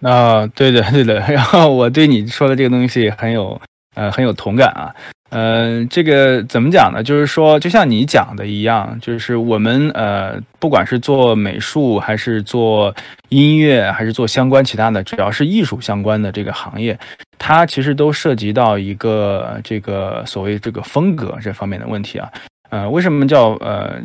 [0.00, 1.20] 啊，对的，对的。
[1.28, 3.60] 然后我对你说的这个东西很有
[3.94, 4.94] 呃很有同感啊。
[5.30, 7.02] 呃，这个怎么讲呢？
[7.02, 12.94] 就是说，就像你讲的一样，就是我们呃，不管是做美术，还是做
[13.28, 16.98] 音乐，还是做相关其他的，只要是艺术相关的这个行业，
[17.36, 22.32] 它其实都涉及到一个这个所谓这个风格这方面的问题啊。
[22.70, 24.00] 呃，为什么叫呃，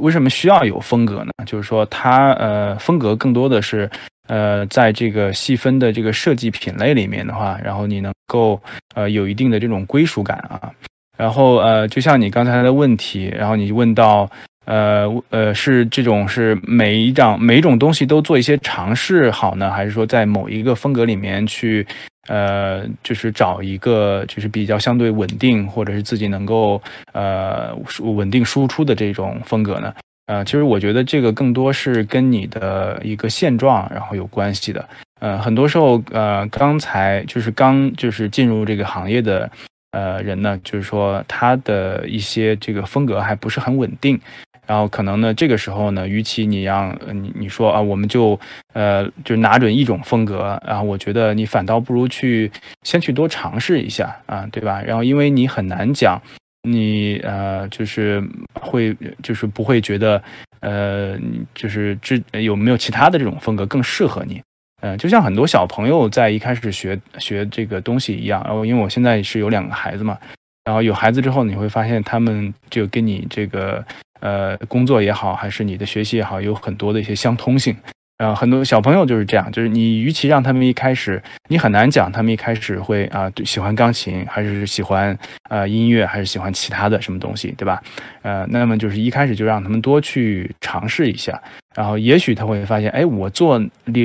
[0.00, 1.30] 为什么需要有风格呢？
[1.46, 3.90] 就是说它呃，风格更多的是
[4.28, 8.60] 呃，在这个细分的这个设计品类里面的话，然后你能够
[8.94, 10.70] 呃有一定的这种归属感啊。
[11.16, 14.30] 然后呃，就像你刚才的问题，然后你问到。
[14.64, 21.84] 呃呃，是这种是每一张每一种东西都做一些尝试好呢，还是说在某一个风格里面去
[22.28, 26.80] 呃，就是找一个就是比较相对稳定，或者是自己能够
[27.12, 29.92] 呃稳定输出的这种风格呢？
[30.26, 34.88] 呃，其实我觉得这个更多是跟你的一个现状然后有关系的。
[35.20, 39.50] 呃，很多时候呃，刚才就是刚就是进入这个行业的
[39.90, 44.18] 呃人呢，就是说他的一些这个风格还不是很稳定。
[44.64, 48.38] 然后可能呢，这个时候呢，与其你让你你说啊，我们就
[48.72, 52.50] 呃就拿准一种风格，然后我觉得你反倒不如去
[52.84, 54.80] 先去多尝试一下啊，对吧？
[54.80, 56.20] 然后因为你很难讲，
[56.62, 58.22] 你呃就是
[58.54, 60.22] 会就是不会觉得
[60.60, 61.18] 呃
[61.54, 64.40] 就是这有没有其他的这种风格更适合你？
[64.80, 70.16] 嗯，就像很多小朋友在一开始学学这个东西一样，然后因为我现在是有两个孩子嘛，
[70.64, 73.84] 然后有孩子之后，你会发现他们就跟你这个。
[74.22, 77.76] 呃，工作也好，还是你的学习也好，有很多的一些相通性。
[78.18, 85.18] 呃，很多小朋友就是这样，就是你与其让他们一开始，你很难讲他们一开始会啊喜欢钢琴，还是喜欢
[85.50, 87.82] 呃音乐，还是喜欢其他的什么东西，对吧？
[88.22, 91.42] 呃，那么就是一开始就让他们多去尝试一下，
[91.74, 93.60] 然后也许他会发现，哎，我做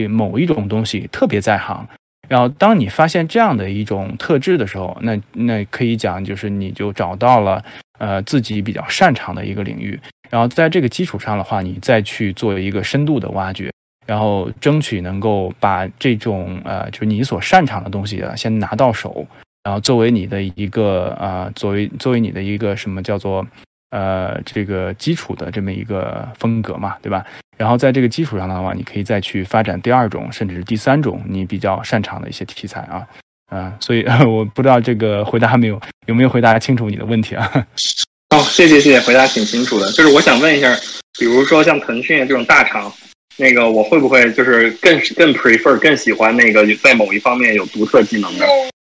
[0.09, 1.87] 某一种东西特别在行。
[2.27, 7.63] 然后当你发现这样的一种特质的时候，那那可以讲就是你就找到了。
[7.99, 13.71] 呃，自己比较擅长的一个领域，然后在这个基础上的话，你再去做一个深度的挖掘，
[14.05, 19.25] 然后争取能够把这种呃，就是你所擅长的东西啊，先拿到手，
[19.63, 23.43] 然后作为你的一个啊，作为作为你的一个什么叫做
[23.91, 27.25] 呃这个基础的这么一个风格嘛，对吧？
[27.57, 33.07] 然后在这个基础上的话，你可以再去发展第二种，甚至是第三种你比较擅长的一些题材啊。
[33.51, 37.49] 啊，所以 我不知道这个回答没有有没有回答清楚你的问题啊？
[38.35, 39.89] 哦，谢谢谢谢，回答挺清楚的。
[39.93, 40.75] 就是我想问一下，
[41.17, 42.91] 比如说像腾讯这种大厂，
[43.37, 48.45] 那个我会不会就是更更 prefer 更喜欢那个在某一方面有独特技能的？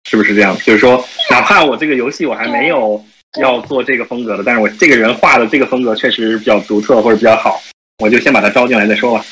[0.09, 0.55] 是不是这样？
[0.63, 3.03] 就是说，哪怕我这个游戏我还没有
[3.39, 7.61] 要做这个风格的，但是我这个人画的这个风格确实比较独特或者比较好，
[7.99, 9.25] 我就先把他招进来再说吧。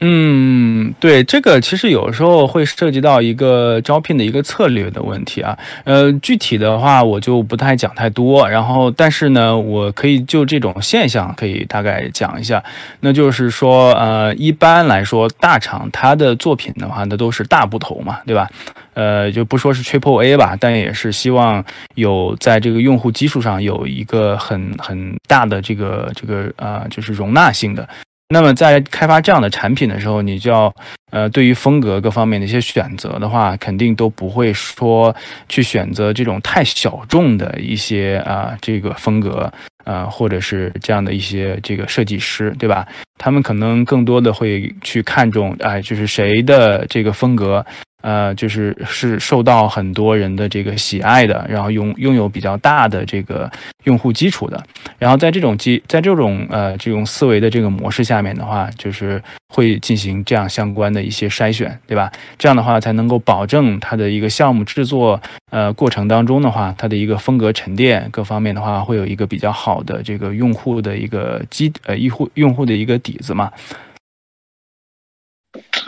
[0.00, 5.58] 嗯，对，这个其实有时候会涉及到一个招聘的一个策略的问题啊。
[5.84, 12.62] 呃，具体的话我就不太讲太多，然后但是呢，我可以就这种现象可以大概讲一下。
[13.00, 18.50] 那就是说，呃，一般来说，大厂它的作品的话，那都是大部头嘛，对吧？
[18.92, 27.88] 呃，就不说是 Triple A 吧，但也是希望有在这个用户基础上有一个很很大的这个这个呃，就是容纳性的。
[28.28, 30.74] 那么在开发这样的产品的时候，你就要
[31.12, 35.14] 呃，对于风格各方面的一些选择的话，肯定都不会说
[35.48, 39.50] 去选择这种太小众的一些啊这个风格，
[39.84, 42.84] 呃，或者是这样的一些这个设计师，对吧？
[43.16, 47.64] 他们可能更多的会去看重，哎，就是谁的这个风格。
[48.06, 53.50] 呃，就是是受到很多人的这个喜爱的，然后拥拥有比较大的这个
[53.82, 54.64] 用户基础的，
[54.96, 62.12] 然后在这种基在这种呃这种思维的这个模式下面的话，就是会进行这样相关的一些筛选，对吧？
[62.38, 73.50] 这样的话才能够保证它的一个项目制作呃过程当中的话，它的一个风格沉淀各方面的话，会有一个比较好的这个用户的一个基呃用户用户的一个底子嘛。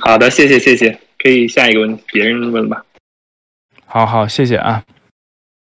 [0.00, 0.98] 好的，谢谢谢谢。
[1.28, 2.82] 可以下一个问题，别人问吧。
[3.84, 4.82] 好好，谢谢啊。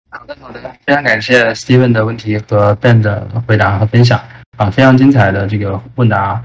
[0.09, 4.17] 好的好的，非常感谢 Steven 的问题和 Ben 的回答和分享
[4.55, 6.41] 啊，非常精彩的这个问答。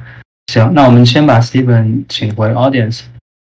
[0.52, 3.02] 行，那我们先把 Steven 请回 Audience，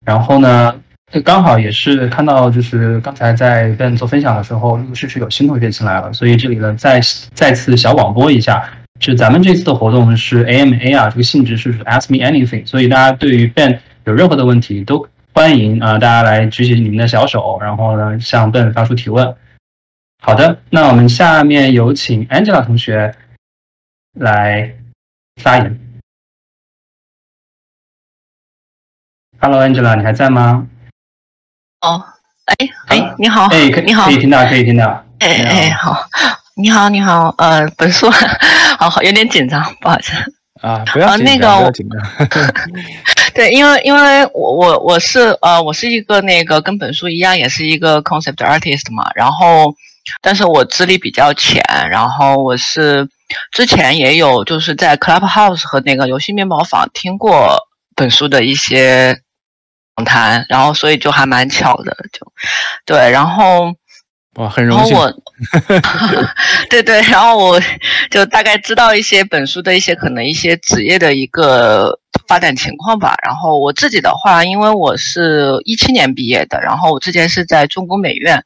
[0.07, 0.75] 然后呢，
[1.23, 6.99] 刚好也是看到就是刚才在 Ben 做分享的时候，陆陆续续有新同学进来了，所以这里呢再
[7.35, 8.67] 再次小广播一下，
[8.99, 15.07] 就咱们这次的活动是 AMA 啊，这个性质是 Ask Me Anything，所以大家对于 Ben 有任何的问题都。
[15.35, 19.37] 欢迎啊，大家来举起你们的小手，然后呢向笨发出提问。
[20.21, 23.15] 好的，那我们下面有请 Angela 同学
[24.15, 24.75] 来
[25.41, 25.79] 发言。
[29.41, 30.67] Hello，Angela，你还在吗？
[31.83, 32.05] 哦，
[32.47, 32.57] 哎
[32.89, 35.05] 哎，你好，哎，你好，可以听到，可以听到。
[35.21, 36.05] 哎哎，好，
[36.57, 38.11] 你好，你好，呃，本硕，
[38.77, 40.13] 好好，有点紧张，不好意思。
[40.61, 42.01] 啊，不要紧张，不要紧张。
[43.35, 49.11] 对，因为因为我我我是呃我是一个那个跟本书一样，也是一个 concept artist 嘛。
[49.15, 49.73] 然后
[50.21, 53.09] 但是我资历比较浅，然后我是
[53.53, 57.59] 之前也有就是在 Clubhouse 和那个游戏面包坊听过
[57.95, 59.21] 本书的一些
[59.97, 62.33] 访谈，然后所以就还蛮巧的，就
[62.87, 63.73] 对，然后。
[64.35, 64.95] 哇，很荣幸。
[64.95, 65.13] 然后我
[66.71, 67.61] 对对，然后我
[68.09, 71.99] 就大概知道一些本书的一些可能一些职业的一个
[72.29, 73.15] 发展情况吧。
[73.25, 78.41] 然后我自己的话，因为我是一七年毕业的，然后我之前是在中国美院。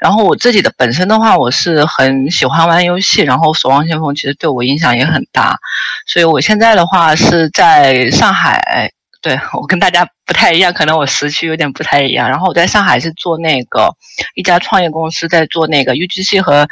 [0.00, 5.58] 然后我自己的本身的话，我是很喜欢玩游戏，然后《守望先锋》其实对我影响也很大。
[6.06, 8.92] 所以我现在的话是在上海。
[9.22, 12.26] 对 我跟大家不太一样，可能我时区有点不太一样。
[12.26, 13.94] 然后我在上海是做那个
[14.34, 16.66] 一家创业公司，在做那个 UGC 和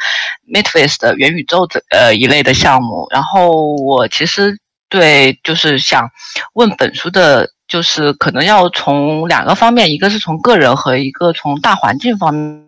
[0.51, 3.07] Metaverse 的元宇宙的呃一类的项目。
[3.11, 4.57] 然后我其实
[4.89, 6.09] 对就是想
[6.55, 12.64] 问本书的，就是可能要从两个方面，一个是从个人和一个从大环境方面。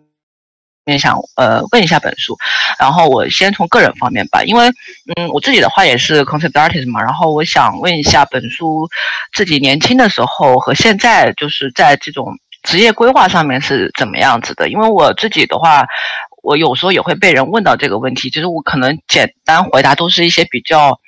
[0.83, 2.35] 面想呃问一下本书，
[2.79, 4.67] 然后我先从个人方面吧，因为
[5.15, 8.89] 嗯我自己的话也是 concept artist 嘛，然后我想问一下本书
[9.31, 14.69] 自己年轻的时候和现在就是在这种职业规划上面是怎么样子的？
[14.69, 15.85] 因为我自己的话，
[16.41, 20.99] 我有时候也会被人问到这个问题，就是我可能简单回答都是一些比较。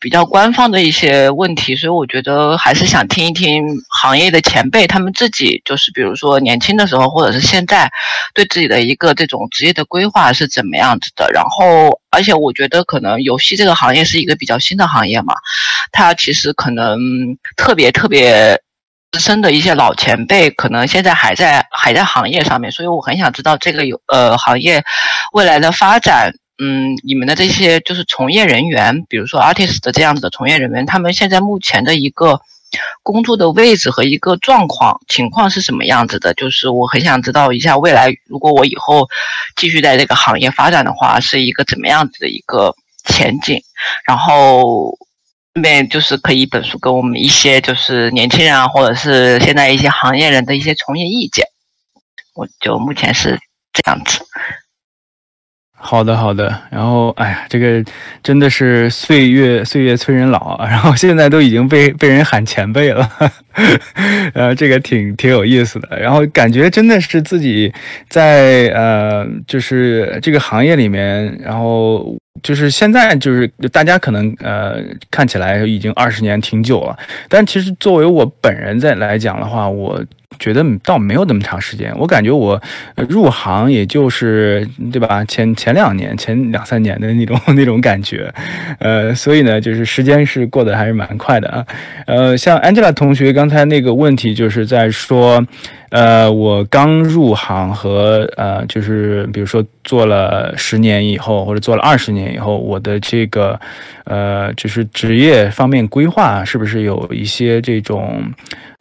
[0.00, 7.90] 比较官方的一些问题，所以我觉得还是想听一听行业的前辈他们自己，就是比如说年轻的时候，或者是现在，
[8.34, 11.30] 对自己的一个这种职业的规划是怎么样子的。
[11.32, 15.34] 然后，而且我觉得可能游戏这个行业是一个比较新的行业嘛，
[15.92, 16.98] 它其实可能
[17.56, 18.58] 特别特别
[19.12, 24.82] 资深的一些老前辈，可能现在还在还在行业上面，所以我很想知道这个有呃行业
[25.34, 26.32] 未来的发展。
[26.62, 32.38] 嗯，你们的这些就是从业人员，比如说 artist 的这样子的从业人员，他们现在目前的一个
[33.02, 36.34] 工作的位置和一个状况情况是什么样子的？
[36.34, 39.08] 就是我很想知道一下，未来如果我以后
[39.56, 42.74] 继续在这个行业发展的话，是一个怎么样子的一个
[43.06, 43.58] 前景？
[44.06, 44.98] 然后
[45.54, 51.46] 顺便就是可以本书给我们一些就是年轻人啊，或者是现在一些行业人的一些从业意见。
[52.34, 53.38] 我就目前是
[53.72, 54.20] 这样子。
[55.82, 56.54] 好的，好的。
[56.70, 57.82] 然后，哎呀，这个
[58.22, 60.58] 真的是岁月岁月催人老。
[60.66, 63.08] 然后现在都已经被被人喊前辈了，
[64.34, 65.98] 呃，这个挺挺有意思的。
[65.98, 67.72] 然后感觉真的是自己
[68.08, 74.76] 在呃，就是这个行业里面，然后就是现在就是大家可能呃
[75.10, 76.96] 看起来已经二十年挺久了，
[77.28, 80.04] 但其实作为我本人在来讲的话，我。
[80.38, 82.60] 觉得倒没有那么长时间，我感觉我
[83.08, 85.24] 入行也就是对吧？
[85.24, 88.32] 前前两年、前两三年的那种 那种感觉，
[88.78, 91.66] 呃，所以呢，就是时间是过得还是蛮快的啊。
[92.06, 95.44] 呃，像 Angela 同学刚才那个问题，就是在说，
[95.90, 103.60] 呃，我刚入行和呃，就是比如说做了十年以后，或者做了二十年以后，我的这个
[104.04, 108.32] 呃，就是职业方面规划是不是有一些这种。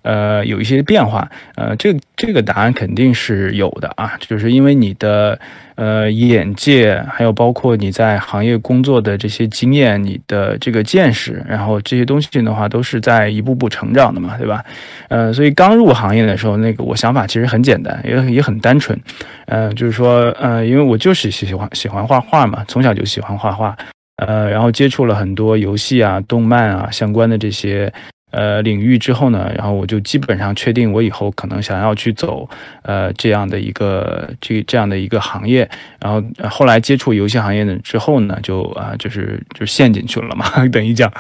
[0.02, 5.38] 呃，有一些变化，呃，这这个答案肯定是有的啊，就是因为你的
[5.76, 14.64] 呃眼界，还有包括你在行业工作的这些经验，你的这个见识，然后这些东西的话，都是在一步步成长的嘛，对吧？
[15.10, 18.98] 呃，所以刚入行业的时候，那个我想法其实很简单，也也很单纯，
[19.48, 23.78] 呃，就是说，呃，因为我就是喜欢喜欢画画嘛，从小就喜欢画画，
[24.16, 27.92] 呃，然后接触了很多游戏啊、动漫啊相关的这些。
[28.32, 32.48] 呃，领域之后呢，然后我就基本上确定我以后可能想要去走
[32.84, 35.68] 呃这样的一个这这样的一个行业，
[36.00, 41.12] 然后后来接触游戏行业呢之后呢，就啊就是就陷进去了嘛， 等于讲，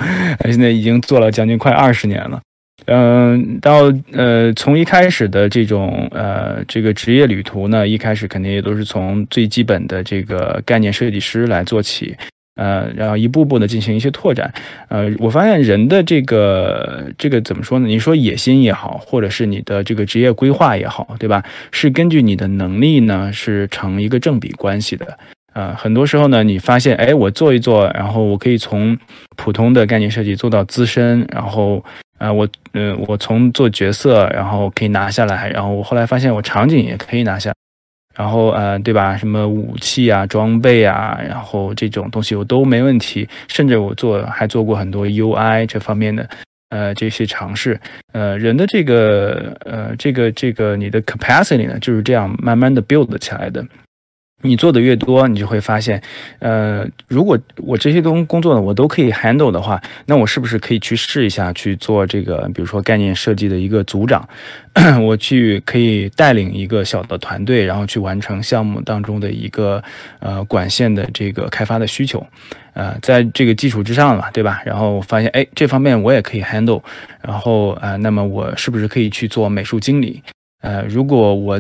[0.45, 2.39] 现在已经做了将近快二十年了，
[2.86, 12.16] 嗯，到呃从一开始的这种呃这个职业旅途呢，一开始肯定也都是从最基本的这个概念设计师来做起。
[12.60, 14.53] 呃，然后一步步的进行一些拓展，
[14.89, 17.88] 呃，我发现人的这个这个怎么说呢？
[17.88, 21.41] 你说野心也好，或者是你的这个职业规划也好，对吧？
[21.72, 25.18] 是根据你的能力呢，是成一个正比关系的。
[25.53, 28.97] 呃，很多时候呢，你发现，哎，我做一做，然后我可以从
[29.38, 31.84] 普通的概念设计做到资深，然后，
[32.18, 37.53] 呃，我，呃，我从做角色，然后可以拿下来，然后我后来发现我场景也可以拿下。
[38.20, 39.16] 然后呃，对吧？
[39.16, 43.26] 什么武器啊、装备啊，然后这种东西我都没问题。
[43.48, 46.30] 甚至我做还做过很多 UI 这方面的
[46.68, 47.80] 呃这些尝试。
[48.12, 53.66] 呃，人的这个呃这个这个你的 capacity 呢，就是这样慢慢的 build 起来的。
[54.42, 56.02] 你做的越多，你就会发现，
[56.40, 64.28] 呃，如果我这些东工作呢，我都可以 handle 的话，那我是不是可以去试一下去做这个，比如说概念设计的一个组长，
[65.04, 69.84] 我去可以带领一个小的团队，然后去完成项目当中的一个
[70.20, 72.26] 呃管线的这个开发的需求，
[72.74, 74.62] 呃，在这个基础之上嘛，对吧？
[74.66, 76.82] 然后发现，哎，这方面我也可以 handle，
[77.22, 80.24] 然后啊，那么我是不是可以去做美术经理？
[80.62, 81.60] 呃，如果我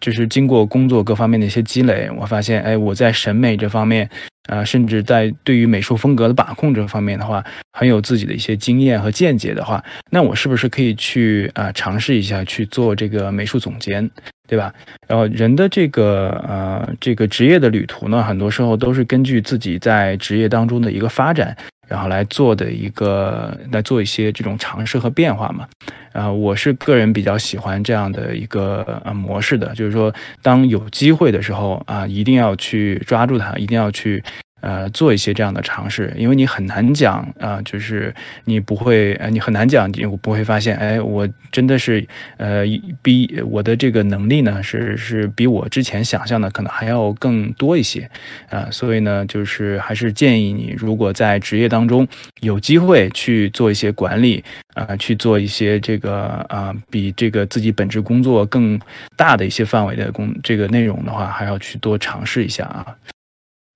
[0.00, 4.08] 就是经过工作各方面的一些积累，我发现，哎，我在审美这方面，
[4.48, 14.08] 啊，甚至在对于美术风格的把控这方面的话，很有自己的一些经验和见解的话，那我是不是可以去啊尝试一下去做这个美术总监，
[14.46, 14.72] 对吧？
[15.08, 21.56] 然后人的这个呃这个职业的旅途呢，很多时候都是根据自己在职业当中的一个发展。
[21.88, 25.66] 然后来做的一个来做一些这种尝试和变化嘛，
[26.12, 34.22] 啊，我是个人比较喜欢这样的一个呃模式的，就是说当有机会的时候啊，一定要去抓住它，一定要去。
[34.60, 42.04] 呃，做一些这样的尝试，因为你很难讲啊，就是你不会，呃，你很难讲，你不会发现，哎，我真的是，
[42.38, 42.64] 呃，
[43.00, 48.10] 比我的这个能力呢，是是比我之前想象的可能还要更多一些，
[48.50, 52.06] 啊，所以呢，就是还是建议你，如果在职业当中
[52.40, 54.42] 有机会去做一些管理，
[54.74, 58.78] 啊，去做一些这个啊，比这个自己本职工作更
[59.16, 62.86] 大的一些范围的工这个内容的话，还要去多尝试一下啊。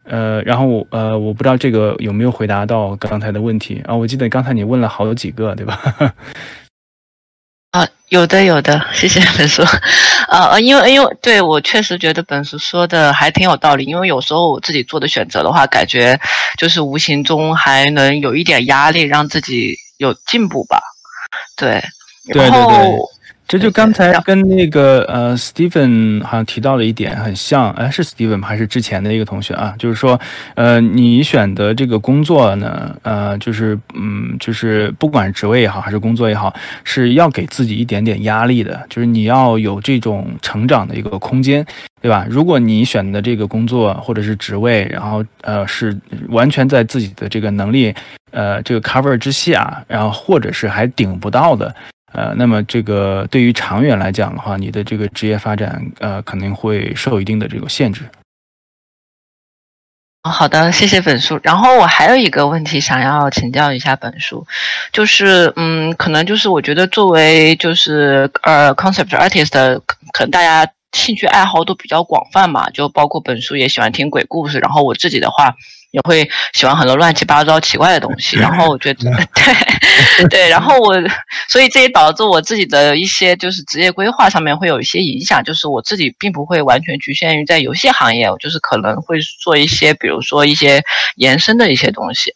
[0.04, 3.94] 呃，然后我呃，我不知道这个有没有回答到刚才的问题啊？
[3.94, 5.80] 我记得刚才你问了好几个，对吧？
[7.70, 9.62] 啊，有的有的，谢谢 本叔。
[10.28, 16.18] 呃，因为因为对我确实觉得本叔说的还挺有道理，因为有时候我自己做的选择的话，感觉
[16.58, 20.80] 就是无形中还能有一点压力，让自己有进步吧。
[21.56, 21.82] 对，
[22.34, 23.08] 然后。
[23.52, 28.48] 这就刚才跟那个呃，Steven 好像提到了一点很像，哎，是 Steven 吗？
[28.48, 29.74] 还是之前的一个同学啊？
[29.78, 30.18] 就是说，
[30.54, 41.62] 呃，你选择这个工作呢，呃，就是嗯，就是不管职位也好，还是工作也好，是要给自己一点点压力的，就是你要有这种成长的一个空间，
[42.00, 42.26] 对吧？
[42.30, 45.94] 如果你选的这个工作或者是职位，然后呃是
[46.28, 47.94] 完全在自己的这个能力
[48.30, 51.74] 呃这个 cover 之下，然后或者是还顶不到的。
[52.12, 58.02] 呃，那么这个对于长远来讲的话，你的这个职业发展，呃，肯定会受一定的这个限制。
[60.22, 61.40] 好的，谢谢本叔。
[61.42, 64.46] 然后我还有一个问题想要请教一下本叔，
[64.92, 69.80] 就是，嗯，可能就是我觉得作为就是呃 concept artist，
[70.12, 75.54] 可能大家兴趣爱好都比较广泛嘛，就包括本叔也喜欢听鬼故事，然后我自己的话。
[75.92, 79.10] 也会喜欢很多乱七八糟、奇怪的东西，然后我觉得，
[80.18, 80.94] 对对，然后我，
[81.48, 90.82] 所以这也导致我自己的一些就是职业规划上面会有一些影响，就是我自己并不会完全局限于在游戏行业，我就是可能会做一些，比如说一些
[91.16, 92.32] 延伸的一些东西，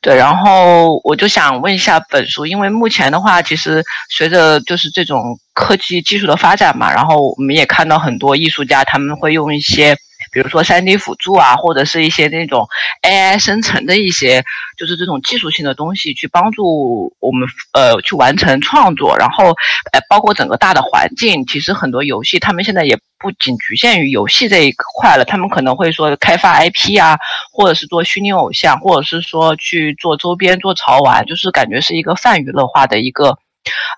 [0.00, 3.82] 对，然后我就想问一下本书，因为目前的话，其实
[4.16, 9.96] 随着就是这种科技技术的发展嘛，然后我们也看到很多艺术家他们会用一些。
[10.32, 12.66] 比如说三 D 辅助啊，或者是一些那种
[13.02, 14.42] AI 生成的一些，
[14.78, 19.14] 就是这种技术性的东西，去帮助我们呃去完成创作。
[19.18, 19.54] 然后
[19.92, 27.18] 呃，包括整个大的环境，其实很多游戏他们现在也不仅局限于游戏这一块了，他们可能会说开发 IP 啊，
[27.52, 33.36] 或者是做虚拟偶像，或者是说去做周边、做潮玩，就是感觉是一个泛娱乐化的一个。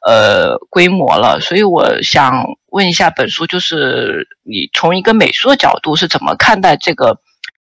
[0.07, 7.19] 呃，规模了，所以我想问一下本书，就是你从一个美术的角度是怎么看待这个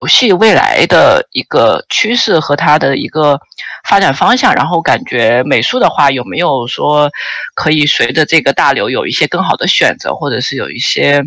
[0.00, 3.40] 游戏未来的一个趋势和它的一个
[3.84, 4.54] 发展方向？
[4.54, 7.10] 然后感觉美术的话，有没有说
[7.54, 11.24] 可以随着这个大流有一些更好的选择，或者是有一些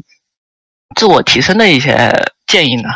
[0.95, 2.13] 自我提升的一些
[2.45, 2.89] 建议呢？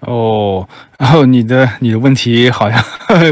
[0.00, 0.66] 哦，
[0.98, 2.82] 然后你的你的问题好像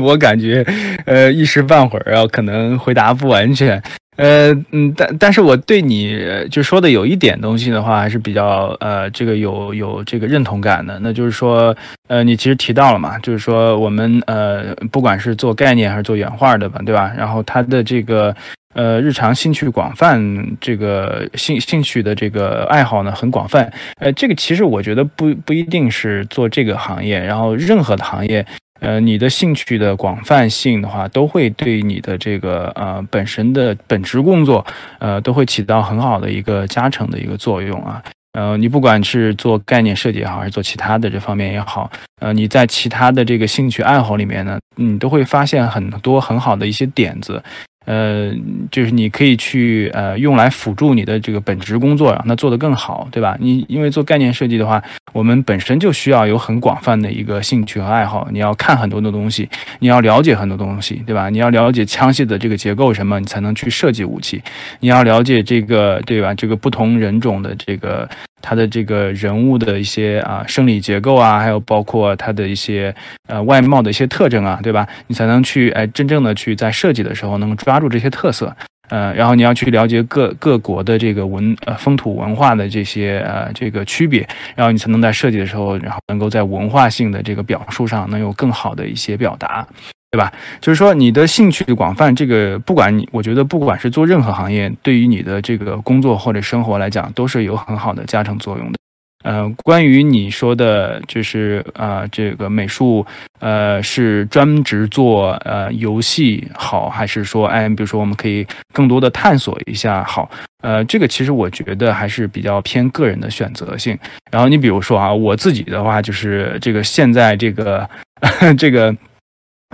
[0.02, 0.64] 我感觉，
[1.06, 3.82] 呃，一时半会儿啊，可能回答不完全。
[4.16, 6.18] 呃，嗯，但但是我对你
[6.50, 10.98] 就说的有一点东西的话，还是比较呃，这个有有这个认同感的。
[11.00, 11.74] 那就是说，
[12.08, 17.12] 呃，你其实提到了嘛，就是说我们呃，不管是做概念还是做原画的吧，对吧？
[17.16, 18.34] 然后它的这个。
[18.78, 23.68] 呃，日常兴趣广泛，这个兴兴趣的这个爱好呢很广泛。
[23.98, 28.46] 呃，这个其实我觉得不不一定是做这个行业，然后任何的行业，
[28.78, 34.64] 呃，你的兴趣的广泛性的话，都会对你的这个呃本身的本职工作，
[35.00, 38.00] 呃，都会起到很好的一个加成的一个作用啊。
[38.34, 47.42] 呃，你不管是做概念设计也好，还是做其他的这方面也好，呃，你在其他的这个兴趣爱好里面呢，你都会发现很多很好的一些点子。
[47.88, 48.30] 呃，
[48.70, 53.34] 就是你可以去呃用来辅助你的这个本职工作，让它做得更好，对吧？
[53.40, 54.82] 你因为做概念设计的话，
[55.14, 61.30] 我们本身就需要有很广泛的一个兴趣和爱好，你要看很多的东西，你要了解很多东西，对吧？
[61.30, 64.42] 你要了解枪械的这个结构什么，你才能去设计武器。
[64.80, 66.34] 你要了解这个，对吧？
[66.34, 68.06] 这个不同人种的这个
[68.40, 72.94] 它的这个人物的一些啊生理结构啊，还有包括它的一些
[73.26, 74.86] 呃外貌的一些特征啊，对吧？
[75.06, 78.56] 你才能去哎真正的去在设计的时候能抓住这些特色。
[78.88, 89.66] 呃，然后你要去了解各各国的这个文呃风土文化的这些呃这个区别，然后你才能在设计的时候，然后能够在文化性的这个表述上能有更好的一些表达，
[90.10, 90.32] 对吧？
[90.60, 98.77] 就是说你的兴趣广泛，这个不管你，我觉得不管是做任何行业，对于你的这个工作或者生活来讲，都是有很好的加成作用的。
[99.24, 103.04] 呃，关于你说的，就是呃，这个美术，
[103.40, 110.30] 呃，是专职做呃游戏好，还是说，哎，比如说我们可以更多的探索一下好？
[110.62, 113.98] 呃，这个其实我觉得还是比较偏个人的选择性。
[114.30, 117.88] 然后你比如说啊，我自己的话就是这个现在这个
[118.56, 118.94] 这个。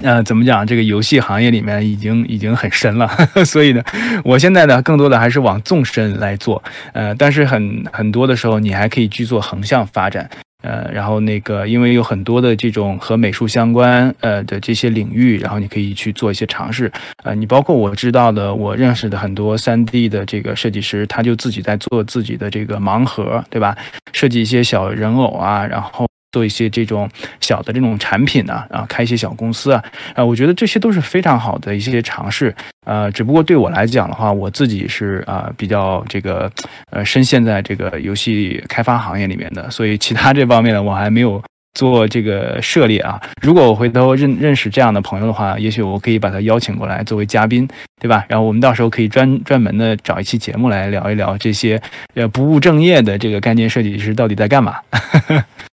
[0.03, 0.67] 呃，怎么讲？
[0.67, 3.09] 这个游戏行业里面已经已经很深了，
[3.47, 3.83] 所以呢，
[4.25, 6.63] 我现在呢，更多的还是往纵深来做。
[6.93, 10.29] 呃，但是很很多的时候，你还可以去做横向发展。
[10.63, 16.91] 呃，然后那个，因为有很多的这种和美术相关呃的这些领域，然后你可以去做一些尝试。
[17.23, 23.77] 呃，你包括我知道的，我认识的很多三 D 的这个设计师，他就自己在做自己的这个盲盒，对吧？
[24.13, 26.09] 设计一些小人偶啊，然后。
[26.35, 27.09] 做一些这种
[27.41, 29.81] 小的这种产品呢，啊，开一些小公司啊，
[30.17, 32.53] 啊，我觉得这些都是非常好的一些尝试，
[32.85, 36.51] 呃，只不过对我来讲的话，我自己是啊比较这个
[36.91, 41.41] 呃深陷在这个游戏开发行业里面的，所以其他这方面呢，我还没有
[41.75, 43.21] 做这个涉猎啊。
[43.41, 47.69] 如果我回头认认识这样的朋友的话，也许我可以把他邀请过来作为嘉宾，
[48.01, 48.25] 对吧？
[48.29, 51.81] 然后我们到时候可以专专门的找一期节目来聊一聊这些
[52.15, 54.77] 呃不务正业的这个概念设计师到底在干嘛。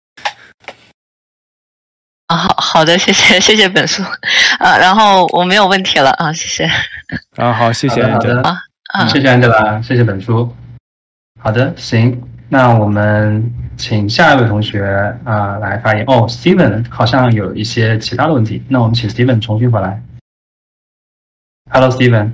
[2.27, 4.03] 啊，好好的，谢谢 谢谢本叔，
[4.59, 6.65] 啊，然后我没有问题了啊，谢谢。
[7.37, 10.55] 啊，好，谢谢，好的，啊，谢谢 Angela，谢谢本叔。
[11.41, 14.83] 好的，行，那我们请下一位同学
[15.25, 16.05] 啊来发言。
[16.07, 20.03] 哦，Steven 好像有一些其他的问题，那我们请 Steven 重新回来。
[21.71, 22.33] Hello，Steven。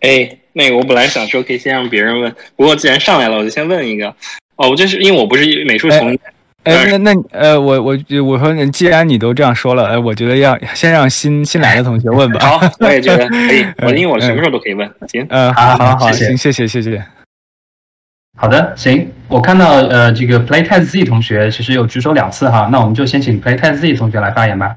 [0.00, 4.08] 哎，那个我本来想说可以先让别人问，不过既然上来了，我就先问一个。
[4.56, 6.18] 哦，我就是因为我不是美术从业。
[6.24, 6.33] 哎，
[6.64, 12.40] 那那呃，我我我说，既然你都这样说了，哎，我觉得要先让新新来的同学问吧。
[12.40, 13.66] 好，我也觉得可以。
[13.84, 14.90] 我因为我什么时候都可以问。
[15.08, 17.04] 行，嗯，好好好，行，谢谢谢谢。
[18.36, 24.76] 好的，行，我看到呃，这个 Playtest Z 同学其实有举手两次哈，那我们就先请 Playtest Z 同学来发言吧。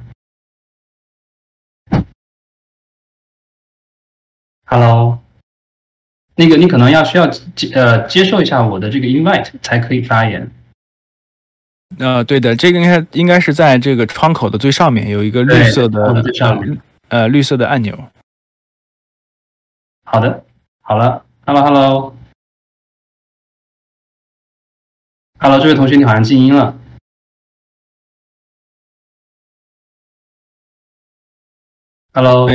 [4.65, 5.19] Hello，
[6.35, 10.51] 那个你可能要需要接呃接受一下我的这个 invite 才可以发言。
[11.99, 16.23] 呃，对的，这个应该应该是在这个窗口的最上面有一个绿色的
[17.07, 17.97] 呃绿色的按钮。
[20.03, 20.45] 好的，
[20.81, 22.13] 好了，Hello，Hello，Hello，
[25.59, 26.77] 这位同学你好像静音了。
[32.13, 32.47] Hello。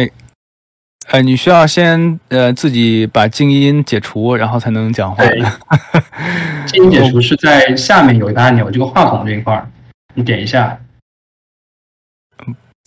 [1.12, 5.22] 呃，你需要先呃自己把静音解除，然后才能讲话。
[6.66, 9.68] 静音解除是在下面有一个按钮，这个话筒这一块儿，
[10.14, 10.80] 你点一下。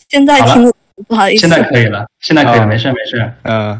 [0.10, 0.74] 现在听
[1.08, 1.42] 不好意思。
[1.42, 3.32] 现在可以了，现在可以了，没事没事。
[3.44, 3.80] 嗯。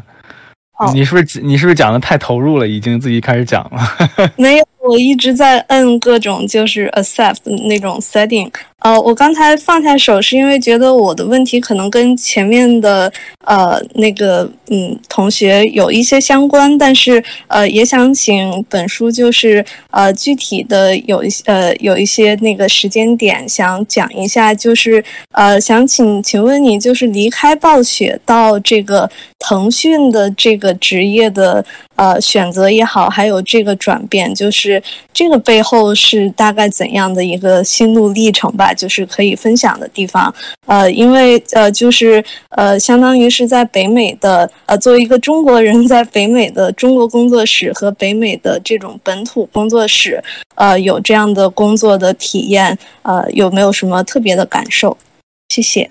[0.92, 2.68] 你是不是你是不是讲的太投入了？
[2.68, 3.80] 已经自己开始讲了。
[4.36, 8.52] 没有，我一直在摁各种就是 accept 那种 setting。
[8.86, 13.12] 呃，我刚才放下手是因为觉得我的问题可能跟前面的
[13.44, 29.10] 呃那个嗯同学有一些相关，但是呃也想请本书就是呃具体的有一呃有一些那个时间点想讲一下，就是呃想请请问你就是离开暴雪到这个
[29.40, 31.64] 腾讯的这个职业的
[31.96, 34.82] 呃选择也好，还有这个转变，就是
[35.12, 38.72] 这个背后是大概怎样的一个心路历程吧？
[38.72, 40.32] 就是可以分享的地方，
[40.66, 50.22] 呃，因为呃，就是呃，相当于是在北美的呃，作为一个中国人在北美的中国工作室和北美的这种本土工作室，
[50.54, 54.96] 呃，有这样的工作的体验，呃，有没有什么特别的感受？
[55.48, 55.90] 谢谢。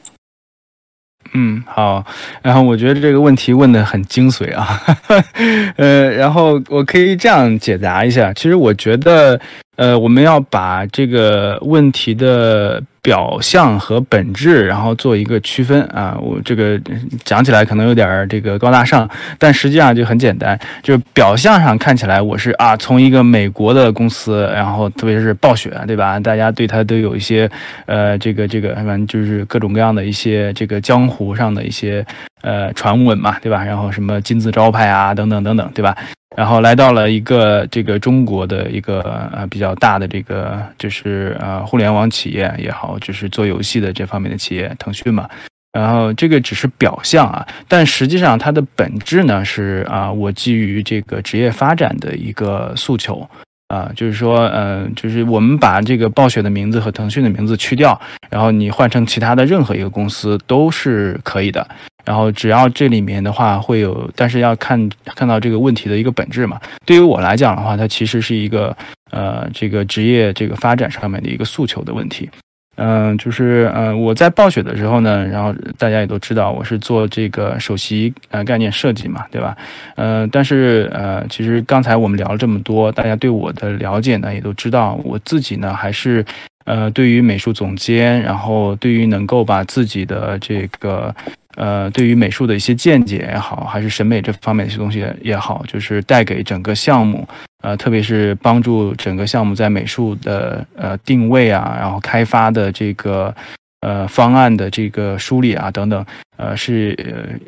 [1.34, 2.06] 嗯，好。
[2.42, 4.80] 然后我觉得这个问题问的很精髓啊，
[5.76, 8.32] 呃，然后我可以这样解答一下。
[8.34, 9.40] 其实我觉得，
[9.76, 16.18] 呃，我们要把这个问题的表象和本质，然后做一个区分啊。
[16.20, 16.80] 我这个
[17.24, 26.20] 讲起来可能有点儿这个高大上，但实际上就很简单，就是表象上看起来我是啊，从一个美国的公司，然后特别是暴雪，对吧？
[26.20, 27.50] 大家对它都有一些
[27.86, 32.06] 呃，这个这个反正就是各种各样的一些这个江湖上的一些
[32.42, 33.64] 呃传闻嘛，对吧？
[33.64, 35.96] 然后什么金字招牌啊，等等等等，对吧？
[36.36, 39.00] 然后来到了一个这个中国的一个
[39.32, 45.30] 呃比较大的这个就是呃互联网企业也好，就是做游戏的这方面的企业，腾讯嘛。
[45.72, 53.28] 然后这个只是表象啊，但实际上它的本质呢是啊，我基于这个职业发展的一个诉求
[53.68, 61.68] 啊，就是说呃，就是我们把这个暴雪的名字和腾讯的名字去掉，然后你换成其他的任何一个公司都是可以的。
[62.06, 66.60] 然后只要这里面的话会有，但是要看看到这个问题的一个本质嘛。
[66.86, 68.76] 对于我来讲的话，它其实是一个
[69.12, 72.30] 呃这个职业这个发展上面的一个诉求的问题。
[72.78, 79.56] 嗯，就是呃我在暴雪的时候呢，然后大家也都知道我是做这个首席呃概念设计嘛，对吧？
[79.96, 86.26] 呃，但是呃其实刚才我们聊了这么多，大家对我的了解呢也都知道，我自己呢还是
[86.66, 91.16] 呃对于美术总监，然后对于能够把自己的这个。
[91.56, 97.28] 呃，对于美术的一些见解也好，还是审美这方面的一些东西也好，就是带给整个项目，
[97.64, 103.34] 呃，特别是帮助整个项目在美术的呃定位啊，然后开发的这个
[103.82, 106.06] 呃方案的这个梳理啊等等，
[106.38, 106.96] 呃，是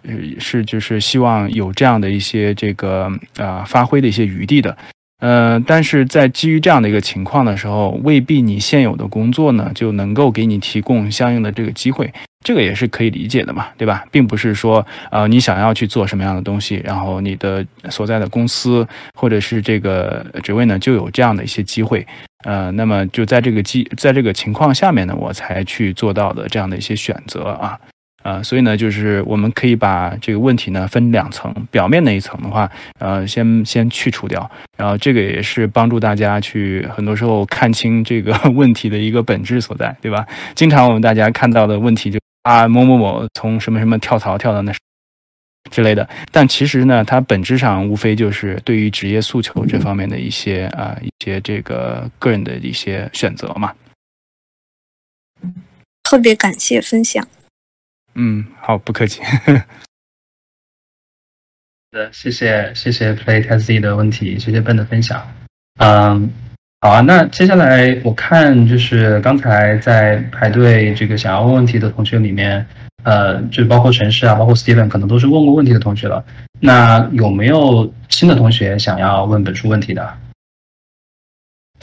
[0.05, 4.75] 呃是就是希望有这样的一些这个呃发挥的一些余地的。
[5.19, 12.13] 呃，但是在基于这样的一个情况的时候，未必你现有的工作呢就能够给你提供相应的这个机会，
[12.45, 14.05] 这个也是可以理解的嘛，对吧？
[14.11, 22.05] 并不是说，呃，你想要去做什么样的东西，然后你的所在的公司或者是这个职位呢就有这样的一些机会，
[22.45, 27.79] 呃，那么就在这个机在这个情况下面呢，我才去做到的这样的一些选择啊。
[28.27, 32.69] 呃，所以呢，就是我们可以把这个问题呢分两层，表面那一层的话，
[32.99, 40.27] 呃，先先去除掉，然后这个也是帮助大家去很多时候看清这个 问题的一个本质所在，对吧？
[40.55, 44.73] 经常我们大家看到的问题就啊某某某从什么什么跳槽跳到那
[45.71, 53.73] 之类的，但其实呢，它本质上无非就是对于职业诉求这方面的一些啊一些这个个人的一些选择嘛。
[56.03, 57.25] 特别感谢分享。
[58.19, 59.21] 嗯，好，不客气。
[61.91, 65.25] 好的，谢谢谢谢 Play Test 的问题，谢谢 Ben 的分享。
[65.79, 66.27] 嗯，
[66.81, 72.65] 好啊，那接下来我看就是刚才在排队这个想要问问题的同学里面，
[73.03, 76.25] 呃，就包括陈氏啊，包括 Steven，可能都是问过问题的同学了。
[76.59, 80.17] 那有没有新的同学想要问本书问题的？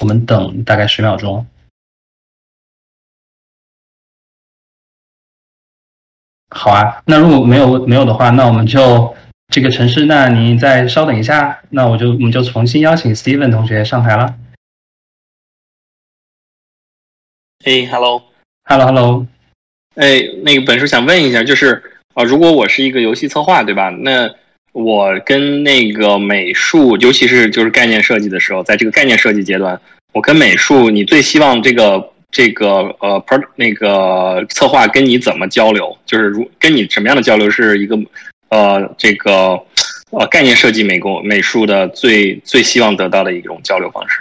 [0.01, 1.47] 我们等大概十秒钟。
[6.57, 9.13] 好啊，那如果没有没有的话，那我们就
[9.49, 14.37] 这个城市，那您再稍等一下，那我就我们就重新邀请 Steven 同学上台了。
[17.65, 19.27] 哎，Hello，Hello，Hello，
[19.97, 21.83] 哎，那个本书想问一下，就是
[22.15, 23.91] 啊，如果我是一个游戏策划，对吧？
[23.91, 24.33] 那
[24.71, 29.81] 我跟那个美术，尤其是就是概念设计的时候，在这个概念设计阶段，
[30.13, 32.14] 我跟美术，你最希望这个？
[32.35, 32.67] 这个
[32.99, 33.25] 呃
[33.55, 35.97] 那个策划跟你怎么交流？
[36.05, 37.97] 就是如跟你什么样的交流是一个
[38.49, 39.57] 呃，这个
[40.11, 44.21] 呃概念设计美工美术的最最希望得到的一种交流方式。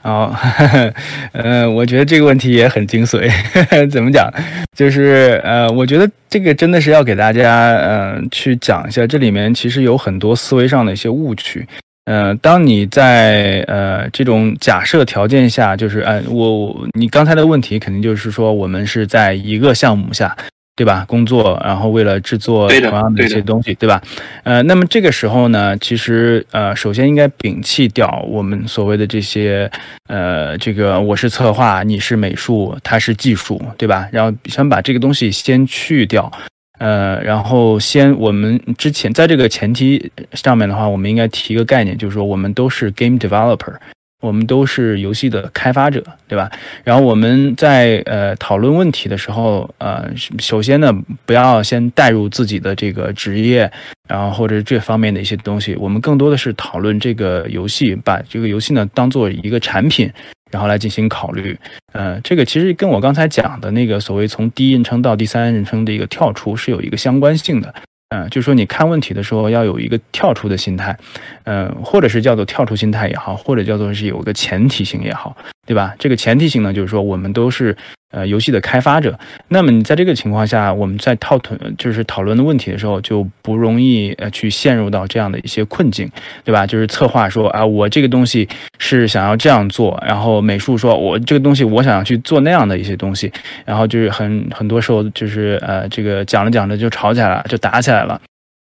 [0.00, 0.32] 好
[1.34, 3.28] 呃，我觉得这个问题也很精髓。
[3.90, 4.32] 怎么讲？
[4.76, 11.66] 就是呃，我觉得这个真的是要给大家嗯去讲一下，这里面其实有很多思维上的一些误区。
[12.06, 20.36] 呃，当你在呃这种假设条件下，就是呃我你刚才的问题肯定就是说我们是在一个项目下，
[20.76, 21.04] 对吧？
[21.08, 24.00] 工作，然后为了制作同样的一些东西，对吧？
[24.44, 29.68] 呃，那么这个时候呢，其实呃，首先应该摒弃掉我们所谓的这些
[30.08, 34.08] 呃，这个我是策划，你是美术，他是技术，对吧？
[34.12, 36.30] 然后先把这个东西先去掉。
[36.78, 43.74] 呃，然后先我们之前在这个前提上面的话，我们应该提一个概念，就是说我们都是 game developer，
[44.20, 46.50] 我们都是游戏的开发者，对吧？
[46.84, 50.92] 然后我们在呃讨论问题的时候，呃，首先呢，
[51.24, 53.70] 不要先带入自己的这个职业，
[54.08, 60.10] 然后或者这方面的一些东西，我们更多的是讨论这个游戏，把这个游戏呢当做一个产品。
[60.50, 61.58] 然后来进行考虑，
[61.92, 67.74] 嗯，这个其实跟我刚才讲的那个所谓从第一人称到第三人称的一个跳出是有一个相关性的。
[68.10, 70.96] 嗯，就是说你看问题的时候要有一个跳出的心态，
[71.42, 75.36] 嗯，或者是叫做跳出心态也好，或者叫做是有个前提性也好，
[75.66, 75.92] 对吧？
[75.98, 77.76] 这个前提性呢，就是说我们都是
[78.10, 86.10] 呃游戏的开发者，那么你在这个情况下，我们在讨论就是讨论的问题的时候，就不容易呃去陷入到这样的一些困境，
[86.44, 86.66] 对吧？
[86.66, 88.48] 就是策划说啊，我这个东西
[88.78, 93.30] 是想要这样做，然后美术说我这个东西我想要去做那样的一些东西，
[93.64, 98.04] 然后就是很很多时候就是呃这个讲着讲着就吵起来了，就打起来。
[98.04, 98.20] 了，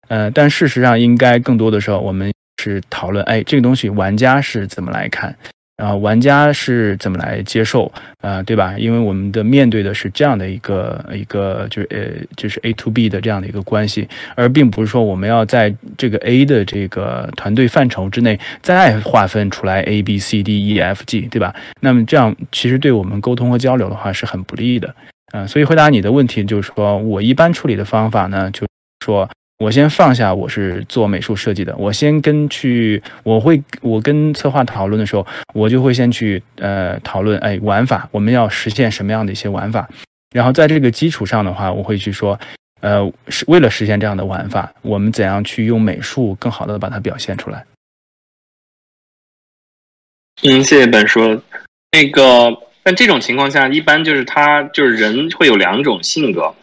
[0.08, 2.32] 呃，但事实上应该更多的时候，我们
[2.62, 5.36] 是讨论，哎，这个东西玩家是怎么来看，
[5.78, 8.74] 然后玩家是怎么来接受，啊，对吧？
[8.76, 21.54] 因为我们的面对的是这样的一个一个，就是呃，就是 A to B 的这样的一个关系，而并不是说我们要在这个 A 的这个团队范畴之内再划分出来 A B C D E F G，对吧？
[21.80, 24.92] 那么这样其实对我们沟通和交流的话是很不利的，
[25.32, 28.68] 嗯，所以回答你的问题就是说我一般处理的方法呢，就是。
[29.04, 39.88] 说，我先放下，我是做美术设计的，我先跟去，我会，我跟策划讨论的时候，我就会先去，呃，讨论，哎，玩法，我们要实现什么样的一些玩法，
[40.32, 42.38] 然后在这个基础上的话，我会去说，
[42.82, 47.66] 呃，是为了实现这样的玩法，我们怎样去用美术更好的把它表现出来。
[50.42, 51.42] 嗯，谢谢本叔。
[51.90, 56.54] 那个，但这种情况下，一般就是他就是人会有两种性格。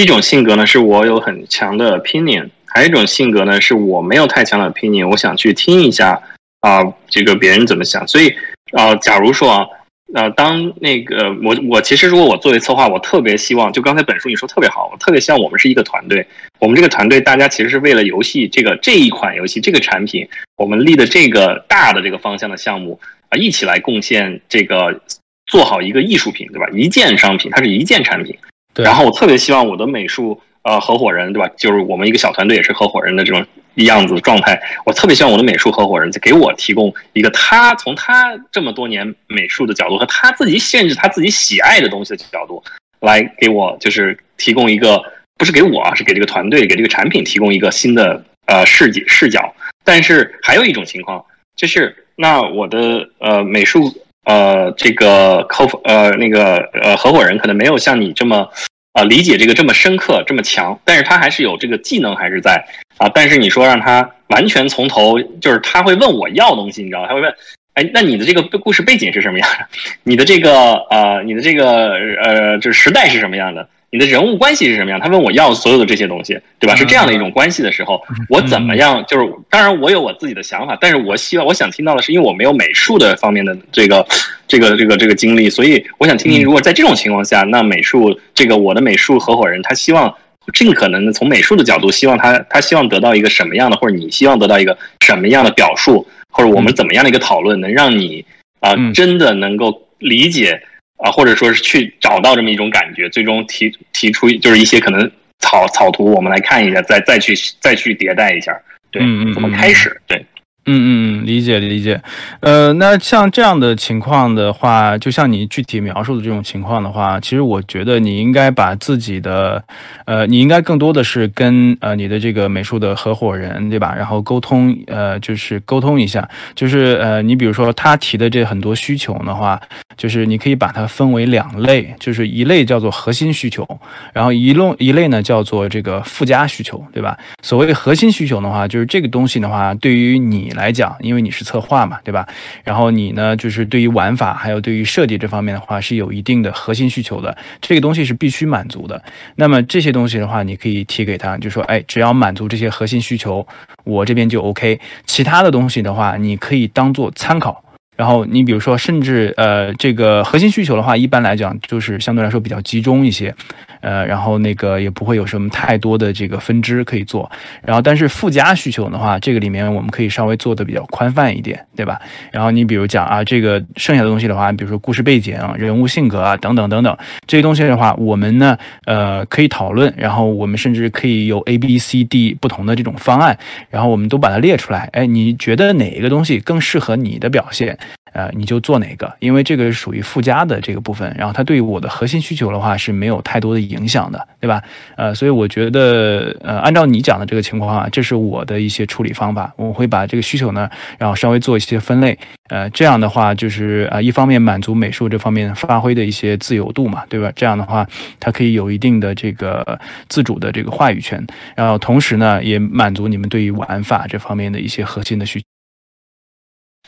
[0.00, 6.18] 一种性格呢，是我有很强的 opinion；还有一种性格呢，是我没有太强的 opinion，我想去听一下
[6.60, 8.08] 啊，这个别人怎么想。
[8.08, 8.34] 所以
[8.72, 9.66] 啊，假如说啊，
[10.14, 16.26] 呃，当那个我我其实如果我作为策划，我特别希望，就刚才本书你说特别好，我特别希望我们是一个团队。
[16.58, 20.26] 我们这个团队大家其实是为了游戏这个这一款游戏这个产品，
[20.56, 22.98] 我们立的这个大的这个方向的项目
[23.28, 24.98] 啊，一起来贡献这个
[25.46, 26.66] 做好一个艺术品，对吧？
[26.72, 28.34] 一件商品，它是一件产品。
[28.76, 31.50] 然后我特别希望我的美术呃合伙人对吧？
[31.56, 33.44] 就是我们一个小团队也是合伙人的这种
[33.74, 34.60] 样子状态。
[34.86, 42.62] 我特别希望我的美术合伙人给我提供一个他从他这么多年美术的角度和他自己限制他自己喜爱的东西的角度
[43.00, 45.02] 来给我就是提供一个
[45.36, 49.52] 不是给我啊是给这个团队给这个产品提供一个新的呃视角视角。
[49.84, 51.24] 但是还有一种情况
[51.56, 53.92] 就是那我的呃美术。
[54.24, 58.48] 呃，这个 co 呃那个呃合伙人可能没有像你这么
[58.92, 62.64] 啊理解这个这么深刻这么强，但是他还是有这个技能还是在
[62.98, 63.08] 啊。
[63.14, 67.34] 但是你说让他完全从头，就是他会问我要东西，你知道他会问，
[67.74, 69.66] 哎，那你的这个故事背景是什么样的？
[70.04, 71.92] 你的这个呃你的这个
[72.22, 73.68] 呃就是时代是什么样的？
[73.92, 75.00] 你的人物关系是什么样？
[75.00, 76.76] 他问我要所有的这些东西，对吧？
[76.76, 79.04] 是这样的一种关系的时候，我怎么样？
[79.08, 84.06] 就是当然我有我自己的想法，但是我希望我想听到的是，因为我没有美术的方面的这个
[84.46, 90.14] 这个这个这个经历，所以我想听听，如果在这种情况下，那美术这个我的美术合伙人他希望
[90.54, 98.24] 尽可能的从美术的角度，希望他他希望得到一个什么样的，或者你希望得到一个什么样的表述，或者我们怎么样的一个讨论，能让你
[98.60, 100.62] 啊真的能够理解。
[101.02, 108.58] 啊，或者说是去找到这么一种感觉，最终提提出就是一些可能草草图，我们来看一下，再再去再去迭代一下，
[108.90, 109.00] 对，
[109.32, 110.00] 怎么开始？
[110.06, 110.24] 对。
[110.72, 112.00] 嗯嗯，理解理解，
[112.38, 119.60] 呃，那像这样的情况的话，就像你具体描述的这种情况的话，其实我觉得你应该把自己的，
[120.04, 123.92] 呃，你应该更多的是跟呃你的这个美术的合伙人，对吧？
[123.96, 129.60] 然后沟通，呃，就是沟通一下，就是呃，你比如说他提的这很多需求的话，
[129.96, 133.66] 就是你可以把它分为两类，就是一类叫做核心需求，
[134.12, 137.18] 然后一类一类呢叫做这个附加需求，对吧？
[137.42, 140.48] 所谓核心需求的话，就是这个东西的话，对于你。
[140.59, 142.28] 来来讲，因为你是策划嘛，对吧？
[142.62, 149.02] 然后你呢，就是对于玩法还有对于设计这方面的话，是有一定的核心需求的，这个东西是必须满足的。
[149.36, 153.46] 那么这些东西的话，你可以提给他，就说，哎，只要满足这些核心需求，
[153.84, 154.78] 我这边就 OK。
[155.06, 157.64] 其他的东西的话，你可以当做参考。
[157.96, 163.34] 然后你比如说，甚至呃，这个核心需求的话，一般来讲就是相对来说比较集中一些。
[163.80, 167.30] 呃，然后那个也不会有什么太多的这个分支可以做，
[167.62, 172.00] 然后但是附加需求的话，这个里面我们可以稍微做的比较宽泛一点，对吧？
[172.30, 178.56] 然后你比如讲啊，这个剩下的东西的话，比如说故事背景、人物性格啊等等等等这些东西的话，我们呢
[178.86, 183.38] 呃可以讨论，然后我们甚至可以有 A、B、C、D 不同的这种方案，
[183.70, 184.88] 然后我们都把它列出来。
[184.92, 187.78] 哎，你觉得哪一个东西更适合你的表现？
[188.12, 194.62] 呃，你就做哪个，因为这个是属于附加的这个部分，然后它对于我的核心需求的话是没有太多的影响的，对吧？
[194.96, 207.32] 呃，所以我觉得，呃，按照你讲的这个情况啊，这是我的一些处理方法，我会把这个需求呢，然后稍微做一些分类，呃，这样的话就是啊，一方面满足美术这方面发挥的一些自由度嘛，对吧？
[207.36, 207.86] 这样的话，
[208.18, 215.49] 它可以有一定的这个自主的这个话语权，然后同时呢，也满足你们对于玩法这方面的一些核心的需求。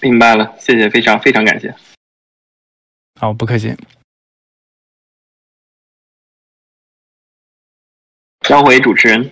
[0.03, 1.74] 明白了，谢谢，非常非常感谢。
[3.20, 3.74] 好，不客气。
[8.40, 9.30] 交回主持人。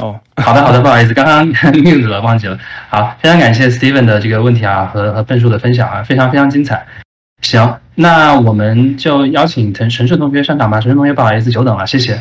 [0.00, 2.58] 哦， 好的，好的，不好意思，刚刚 mute 了，忘记了。
[2.90, 6.86] 好，非常感谢 Steven 的这个问题啊和和笨叔的分享啊，非常非常精彩。
[7.40, 10.78] 行，那我们就邀请陈陈顺同学上场吧。
[10.78, 12.20] 陈顺同学，不好意思，久等了，谢谢。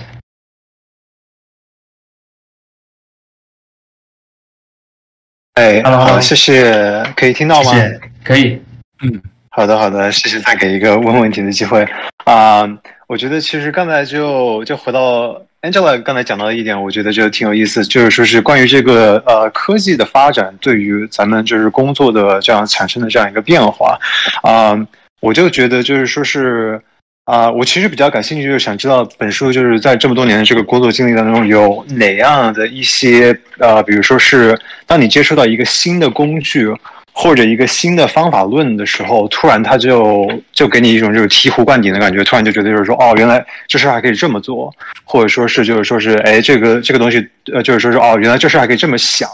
[5.57, 7.71] 哎 Hello，好，谢谢，可以听到吗？
[7.71, 8.61] 谢谢，可以。
[9.01, 11.83] 嗯好的，好的，谢谢再给一个问问题的机会
[12.25, 12.63] 啊、
[13.07, 23.97] 我觉得其实刚才就就回到 Angela 刚才讲到的一点，我觉得就挺有意思，就是说是关于这个呃科技的发展对于咱们就是工作的这样产生的这样一个变化
[24.43, 24.77] 啊、
[25.21, 26.79] 我就觉得就是说是。
[27.27, 36.73] 啊、我其实比较感兴趣，就是想知道本书就是在这么多年的这个工作经历当中，有哪样的一些呃，比如说是当你接触到一个新的工具，
[37.11, 44.73] 或者一个新的方法论的时候，突然它就就给你一种就是醍醐灌顶的感觉，突然就觉得就是说，哦，原来这事还可以这么做，
[45.03, 49.29] 或者说是就是说是，哎，这个这个东西，呃，就是说是哦，原来这事还可以这么想，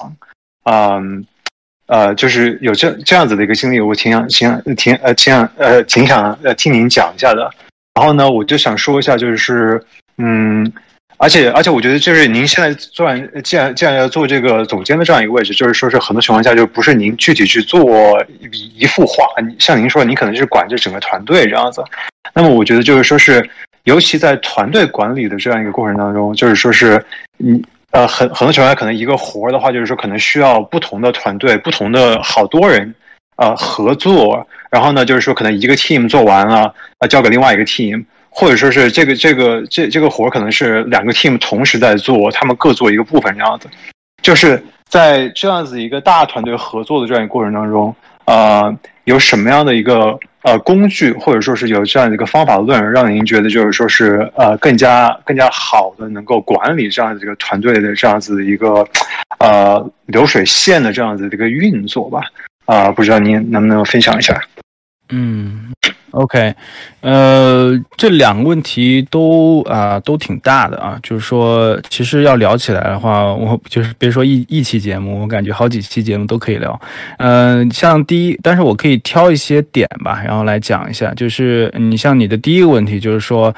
[0.63, 1.23] 嗯。
[1.85, 7.51] 呃，就是有这这样子的一个经历，我挺想、挺想、挺呃、挺想呃、挺想呃听您讲一下的。
[7.95, 9.81] 然后呢，我就想说一下，就是
[10.17, 10.71] 嗯，
[11.17, 19.25] 而且而且我觉得就是您现在做完，既然既然要做这个总监的这样一个位置，就是说是很多情况下就不是您具体去做一一幅画，
[19.59, 21.83] 像您说，您可能是管着整个团队这样子。
[22.33, 23.47] 那么我觉得就是说是，
[23.83, 27.03] 尤其在团队管理的这样一个过程当中，就是说是
[27.37, 27.63] 你。
[27.91, 32.91] 呃，很很多情况下，可能一个活儿的话，就是说可能需要不同的团队、不同的好多人，
[33.35, 34.47] 呃，合作。
[34.69, 43.67] 然后呢，就是说可能一个 team 做完了，呃，交给另外一个 team，或者说是这个这个这这个活儿可能是两个 team 同时在做，他们各做一个部分这样子。
[44.23, 58.87] 就是在这样子一个大团队合作的这样一个过程当中，呃，有什么样的一个呃工具，或者说是有这样的一个方法论，让您觉得就是说是呃更加更加好的能够管理这样的一个团队的这样子一个
[59.39, 62.23] 呃流水线的这样子的一个运作吧？
[62.65, 64.39] 啊、不知道您能不能分享一下？
[65.09, 65.71] 嗯
[66.11, 66.55] ，OK，
[67.01, 76.79] 呃，这两个问题都啊、都挺大的啊，就是说，其实要聊起来的话，我就是别说一一期节目，我感觉好几期节目都可以聊。
[77.17, 83.53] 嗯、像第一，但是我可以挑一些点吧，然后来讲一下，就是你像你的第一个问题，就是说，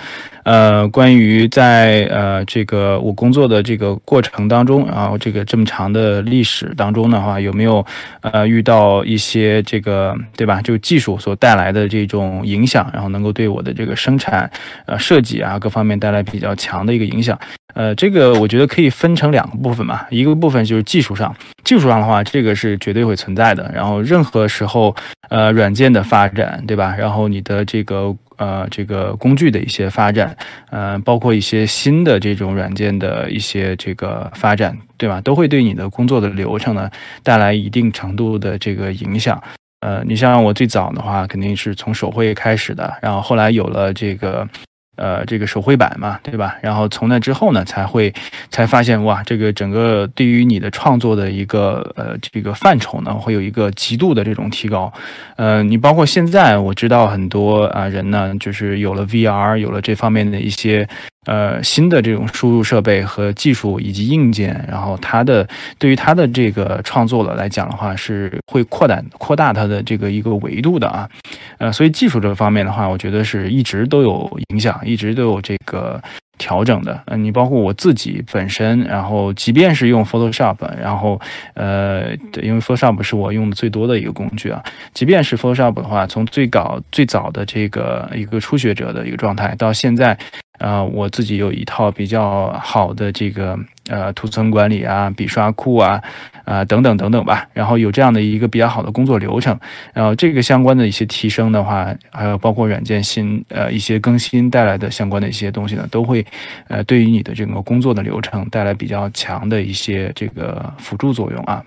[0.45, 7.83] 呃，关于在呃这个我工作的这个过程当中，然后这个这么长的历史当中的话，有没有
[8.21, 10.61] 呃遇到一些这个对吧？
[10.61, 14.49] 就技术所带来的这种影响，然后能够对我的这个生产
[14.85, 17.37] 呃设计啊各方面带来比较强的一个影响。
[17.73, 21.35] 呃，这个我觉得可以分成两个部分嘛，一个部分就是技术上，
[21.65, 23.69] 技术上的话，这个是绝对会存在的。
[23.75, 24.95] 然后任何时候，
[25.27, 26.95] 呃，软件的发展，对吧？
[26.97, 30.35] 然后你的这个呃这个工具的一些发展，
[30.69, 35.21] 呃，包括一些新的这种软件的一些这个发展，对吧？
[35.21, 36.89] 都会对你的工作的流程呢
[37.23, 39.41] 带来一定程度的这个影响。
[39.81, 44.47] 呃，你像我最早的话，肯定是从手绘开始的，然后后来有了这个。
[44.95, 46.55] 呃，这个手绘板嘛，对吧？
[46.61, 48.13] 然后从那之后呢，才会
[48.49, 54.91] 才发现哇，这个整个对于你的创作的一个呃这个范畴呢，会有一个极度的这种提高。
[55.35, 60.87] 呃，你包括现在我知道很多啊、人呢，就是有了 VR，有了这方面的一些
[61.25, 65.47] 呃新的这种输入设备和技术以及硬件，然后它的
[65.77, 71.09] 对于它的这个创作了来讲的话，是会扩展扩大它的这个一个维度的啊。
[71.57, 76.01] 呃，所以技术这方面的话，我觉得是一直都有影响，一直都有这个
[76.37, 77.01] 调整的。
[77.05, 81.19] 嗯、你包括我自己本身，然后即便是用 Photoshop，然后
[81.53, 84.61] 呃，因为 Photoshop 是我用的最多的一个工具啊，
[84.93, 90.17] 即便是 Photoshop 的话，从最早最早的这个一个初学者的一个状态，到现在，
[90.57, 93.57] 啊、我自己有一套比较好的这个
[93.89, 96.01] 呃图层管理啊、笔刷库啊、
[96.43, 99.59] 啊、等等等等吧，然后有这样的一个比较好的工作流程，
[99.93, 106.25] 然后这个相关的一些提升的话，还有包括软件新呃一些更新带来的相关的一些东西呢，都会
[106.67, 111.63] 呃对于你的这个工作的流程带来比较强的一些这个辅助作用啊。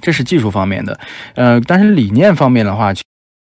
[0.00, 0.98] 这是技术方面的，
[1.34, 2.92] 呃，但是理念方面的话。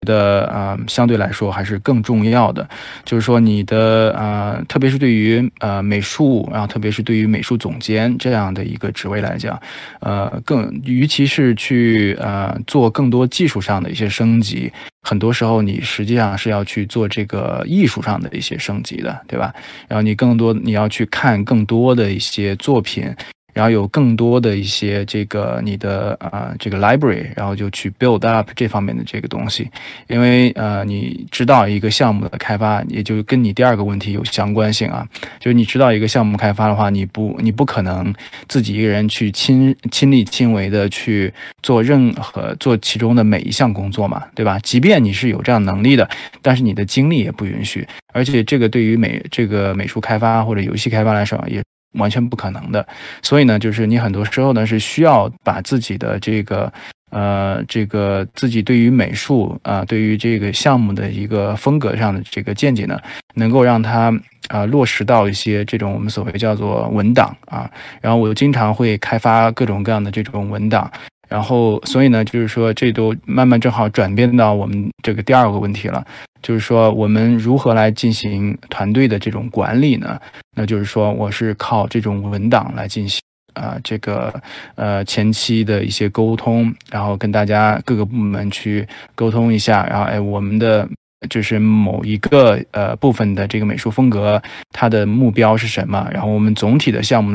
[0.01, 2.67] 的啊，相对来说还是更重要的，
[3.03, 9.59] 就是说你的啊，特别是对于呃美术，然后特别是对于美术总监这样的一个职位来讲，
[10.01, 14.71] 呃，更尤其是去呃做更多技术上的一些升级，
[15.01, 19.53] 很多时候你实际上是要去做这个艺术上的一些升级的，对吧？
[19.87, 23.11] 然后你更多你要去看更多的一些作品。
[23.55, 29.71] 然后有更多的一些这个你的啊这个 library，然后就去 build up 这方面的这个东西，
[30.07, 35.07] 因为呃你知道一个项目的开发，也就跟你第二个问题有相关性啊，
[35.39, 38.13] 就是你知道一个项目开发的话，你不你不可能
[38.49, 41.33] 自己一个人去亲亲力亲为的去
[41.63, 44.59] 做任何做其中的每一项工作嘛，对吧？
[44.59, 46.09] 即便你是有这样能力的，
[46.41, 51.63] 但是你的精力也不允许，而且这个对于美这个美术开发或者游戏开发来说也。
[51.97, 52.85] 完全不可能的，
[53.21, 56.71] 所以呢，就是你很多时候呢是需要把自己的这个
[57.09, 62.99] 呃这个自己对于美术啊，对于这个项目的一个风格上的这个见解呢，
[63.33, 64.13] 能够让它
[64.49, 67.69] 啊落实到一些这种我们所谓叫做文档啊，
[68.01, 70.91] 然后我经常会开发各种各样的这种文档。
[71.27, 76.05] 然后，所以呢，就是说，这都慢慢正好转变到我们这个第二个问题了，
[76.41, 80.19] 就是说，我们如何来进行团队的这种管理呢？
[80.55, 83.19] 那就是说，我是靠这种文档来进行
[83.53, 84.33] 啊，这个
[84.75, 90.87] 呃前期的一些沟通，然后跟大家各个部门去沟通一下，然后哎，我们的
[91.29, 96.07] 就是某一个呃部分的这个美术风格，它的目标是什么？
[96.11, 97.33] 然后我们总体的项目。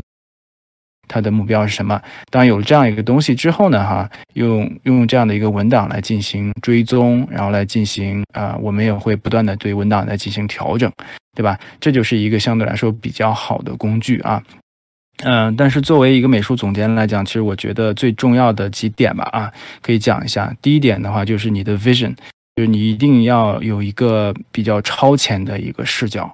[1.12, 2.00] 它的目标是什么？
[2.30, 10.88] 当有了这样一个东西之后呢，哈，用用这样的一个文档来进行追踪，然后来进行啊，我们也会不断的对文档来进行调整，
[11.34, 11.58] 对吧？
[11.80, 14.40] 这就是一个相对来说比较好的工具啊。
[15.24, 19.52] 嗯，但是作为一个美术总监来讲，其实我觉得最重要的几点吧，啊，
[19.82, 20.54] 可以讲一下。
[20.62, 22.14] 第一点的话，就是你的 vision。
[22.60, 26.30] 就是你一定要有一个比较超前的一个视角，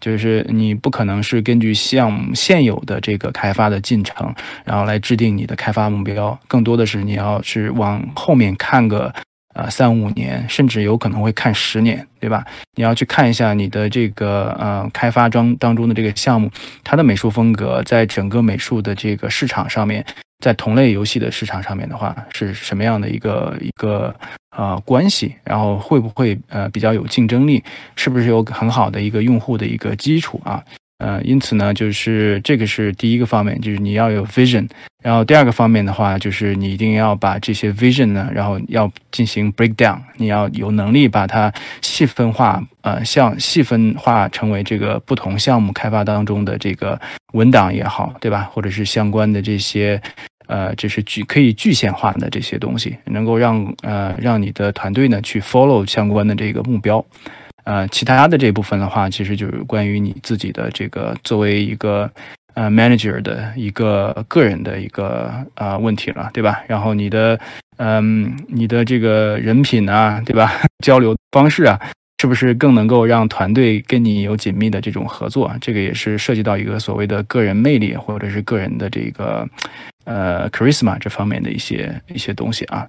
[0.00, 9.14] 就是你不可能是根据项目现有的这个开发的进程，然后来制定你的开发目标，更多的是你要是往后面看个
[9.54, 12.44] 啊三五年，甚至有可能会看十年，对吧？
[12.74, 16.50] 你要去看一下你的这个呃开发中当中的这个项目，
[16.82, 20.04] 它的美术风格在整个美术的这个市场上面。
[20.38, 24.14] 在同类游戏的市场上面的话，是什么样的一个一个
[24.50, 25.34] 啊关系？
[25.44, 27.62] 然后会不会呃比较有竞争力？
[27.96, 30.62] 是不是有很好的一个用户的一个基础啊？
[30.98, 34.68] 呃，因此呢，就是这个是第一个方面，就是你要有 vision。
[35.00, 47.00] 然后第二个方面的话，就是你一定要把这些 vision 呢，然后要进行 breakdown，你要有能力把它细分化，呃，像细分化成为这个不同项目开发当中的这个
[47.32, 48.50] 文档也好，对吧？
[48.52, 50.02] 或者是相关的这些，
[50.48, 57.02] 呃，就是具可以具象化的这些东西，能够让呃让你的团队呢去 follow 相关的这个目标。
[57.68, 62.10] 呃，其他的这部分的话，其实就是关于你自己的这个作为一个
[62.54, 66.62] 呃 manager 的一个个人的一个呃问题了，对吧？
[66.66, 67.38] 然后你的
[67.76, 70.50] 嗯，你的这个人品啊，对吧？
[70.82, 71.78] 交流方式啊，
[72.22, 75.54] 是不是更能够让团队跟你有紧密的这种合作？
[75.60, 79.46] 这个也是涉及到一个所谓的个人魅力或者是个人的这个
[80.04, 82.88] 呃 charisma 这方面的一些一些东西啊。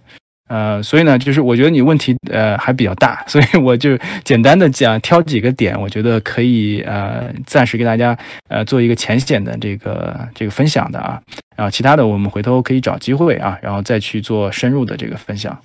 [0.49, 11.21] 呃，所以呢，就是我觉得你问题呃还比较大，所以 我就简单的讲挑几个点，我觉得可以呃暂时给大家呃做一个浅显的这个这个分享的啊，
[11.55, 15.55] 然后其他的我们回头可以找机会啊，然后再去做深入的这个分享。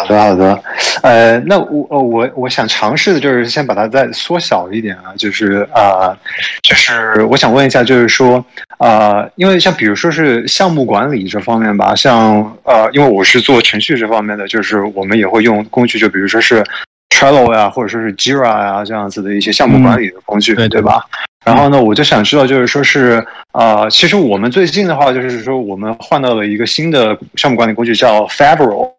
[0.00, 0.62] 好的，好的，
[1.02, 6.16] 呃，那我我我想尝试的就是先把它再缩小一点啊，就是啊，
[6.62, 8.42] 就是我想问一下，就是说
[8.78, 16.64] 啊，因为像比如说是项目管理这方面吧，像呃，因为我是做程序这方面的，就是我们也会用工具，就比如说是
[17.10, 21.04] Trello 呀，或者说是 Jira 呀这样子的一些项目管理的工具，对吧？
[21.44, 28.92] 然后呢，我就想知道，就是说是呃，其实我们最近的话，就是说我们换到了一个新的项目管理工具，叫 Fabro。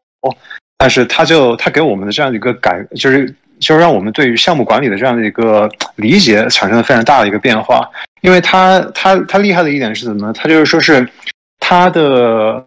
[0.82, 7.88] 但是他就他给我们的这样一个改，就是就是让我们对于项目管理的这样的一个理解产生了非常大的一个变化。
[8.22, 10.34] 因为他他他厉害的一点是什么呢？
[10.34, 11.08] 他就是说是
[11.60, 12.66] 他的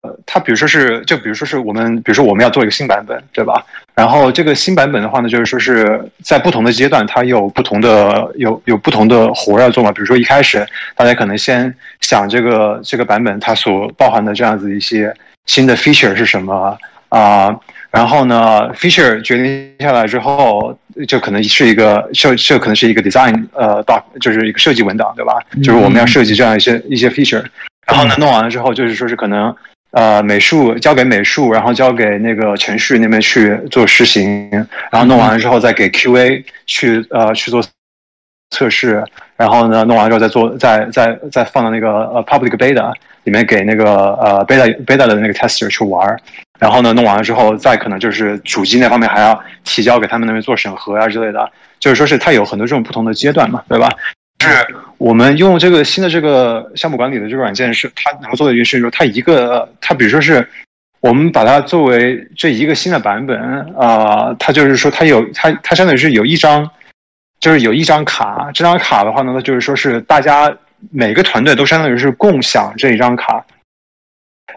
[0.00, 3.62] 呃，他比如说是就比如说是我们比如说我们要做一个新版本，对吧？
[3.94, 9.92] 然后这个新版本的话呢，就是说是在不同的阶段，它有不同的有有不同的活要做嘛。
[9.92, 15.14] 比如说一开始大家可能先想这个这个版本它所包含的这样子一些
[15.44, 16.78] 新的 feature 是什么。
[17.12, 17.54] 啊，
[17.90, 20.74] 然后呢，feature 决定下来之后，
[21.06, 25.34] 就可能是一个设，设可能是一个 design，呃，doc，就是一个设计文档，对吧？
[25.62, 27.44] 就是我们要设计这样一些一些 feature，
[27.86, 29.54] 然后呢，弄完了之后，就是说是可能
[29.90, 34.48] 呃美术交给美术，然后交给那个程序那边去做实行，
[34.90, 37.62] 然后弄完了之后再给 QA 去呃去做
[38.56, 39.04] 测试，
[39.36, 42.90] 然后呢弄完之后再做再再再放到那个呃 public beta
[43.24, 46.18] 里面给那个呃 beta beta 的那个 tester 去玩，
[46.62, 53.90] 然后呢弄完了之后再可能就是主机那方面还要提交给他们那边做审核啊之类的，就是说是它有很多这种不同的阶段嘛，对吧？
[54.40, 54.48] 是
[54.96, 60.48] 我们用这个新的这个项目管理的这个软件，是它能够做的一件事，就是它一个它比如说是
[61.00, 63.38] 我们把它作为这一个新的版本
[63.76, 66.70] 啊，它就是说它有它它相当于是有一张。
[67.40, 70.56] 就是有一张卡，这张卡的话呢，就是说是大家
[70.92, 73.44] 每个团队都相当于是共享这一张卡，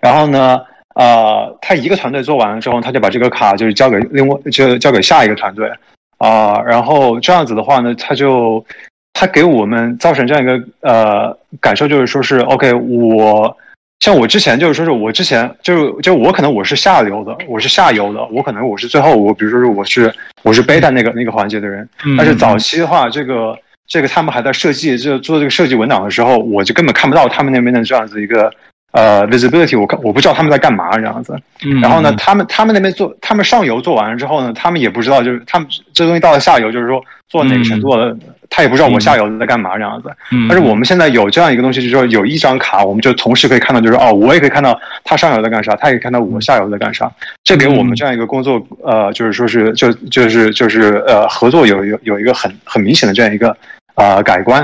[0.04, 0.62] 然后呢，
[0.96, 5.72] 呃，他一个团队做完了之后，他就把这个卡就是交给另外就交给下一个团队
[6.18, 8.66] 啊，然后这样子的话呢，他就
[9.14, 13.56] 他给我们造成这样一个呃感受，就是说是 OK 我。
[14.02, 20.14] 像我之前就是说是我之前就是就我可能我是下流的，我是下游的，我可能我是最后我比如说是我是
[20.44, 23.58] 我是 beta 那个那个环节的人，但是早期的话，这个
[23.88, 28.52] 这个他们还在设计就做这个设计文档的时候，我就根本看不到他们那边的这样子一个
[28.96, 31.38] 呃 visibility，我看我不知道他们在干嘛这样子。
[31.82, 38.16] 然后呢，他们他们那边做他们上游做完了之后呢，他们也不知道就是他们这东西到了下游就是说做哪个程度的。
[38.48, 40.10] 他也不知道我下游在干嘛这样子，
[40.48, 47.12] 但是我们现在有这样一个东西，就是说有一张卡，我们就同时可以看到，就是哦，我也可以看到他上游在干啥，他也可以看到我下游在干啥。
[47.44, 53.58] 这给我们这样一个工作，呃，就是说是就就是就是呃，合作有有有一个很很明显的这样一个
[53.96, 54.64] 呃改观。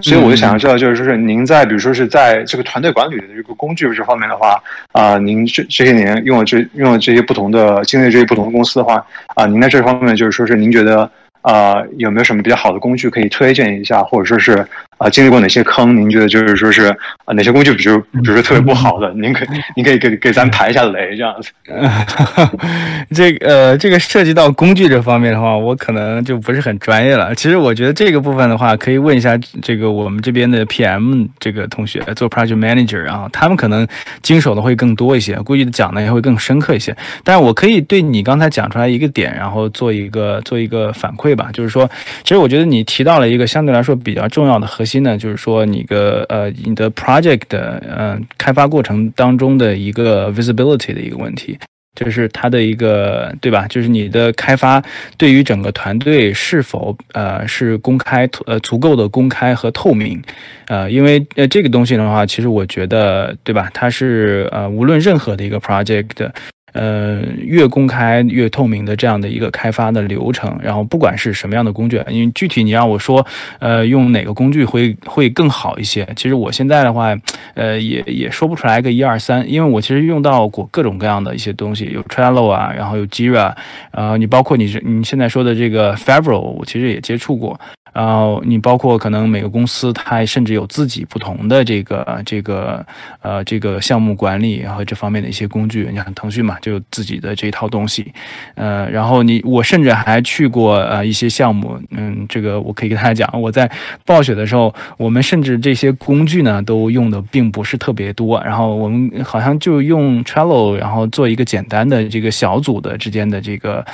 [0.00, 4.62] 所以我就想要知道，就是说是您在比如说是在这个团队管理的这个工具这方面的话，
[4.92, 9.04] 啊，您这这些年用了这用了这些不同的经历这些不同的公司的话，
[9.34, 11.10] 啊，您在这方面就是说是您觉得。
[11.42, 14.62] 啊，有没有什么比较好的工具可以推荐一下，或者说是
[15.00, 15.96] 啊，经历过哪些坑？
[15.96, 16.94] 您觉得就是说是
[17.24, 21.50] 啊，哪些工具，比如比如说特别不好的，您可您可以给给咱排一下雷，这样子。
[23.16, 27.34] 这个呃，这个涉及到工具这方面的话，我可能就不是很专业了。
[27.34, 33.88] 其实我觉得这个部分的话，可以问一下这个我们这边的 PM 这个同学做 Project Manager 啊，他们可能
[34.20, 36.94] 经手的会更多一些，估计讲的也会更深刻一些。
[37.24, 41.30] 但是我可以对你刚才讲出来一个点，然后做一个做一个反馈。
[41.30, 41.48] 吧？
[41.52, 41.88] 就是说，
[42.24, 51.56] 其实我觉得你提到了一个相对来说比较重要的核心呢，就是说你个呃你的 project 的呃开发过程当中的一个 visibility 的一个问题，
[51.94, 53.66] 就是它的一个对吧？
[53.68, 54.82] 就是你的开发
[55.16, 60.20] 对于整个团队是否呃是公开呃足够的公开和透明，
[60.66, 63.70] 呃，因为呃这个东西的话，其实我觉得对吧？
[63.72, 66.30] 它是呃无论任何的一个 project。
[66.72, 73.26] 呃，越公开越透明的这样的一个开发的流程，然后不管是什么样的工具，因为具体你让我说，
[73.58, 76.06] 呃，用哪个工具会会更好一些？
[76.16, 77.16] 其实我现在的话，
[77.54, 83.54] 呃，也也说不出来个一二三，因为我其实用到过各种各样的一些东西，有 Trello 啊，然后有 Jira，
[83.92, 87.58] 呃，你包括你你现在说的这个 Favro，我其实也接触过。
[87.92, 92.84] 然后你包括可能每个公司它甚至有自己不同的这个这个
[93.20, 98.12] 呃这个项目管理和这方面的一些工具，你看腾讯嘛就自己的这一套东西，
[98.54, 103.70] 呃，然后你我甚至还去过呃一些项目，嗯，这个我可以跟大家讲，我在
[104.04, 113.84] 暴雪的时候，我们甚至这些工具呢都用的并不是特别多，然后我们好像就用 Trello，然后做一个简单的这个小组的之间的这个。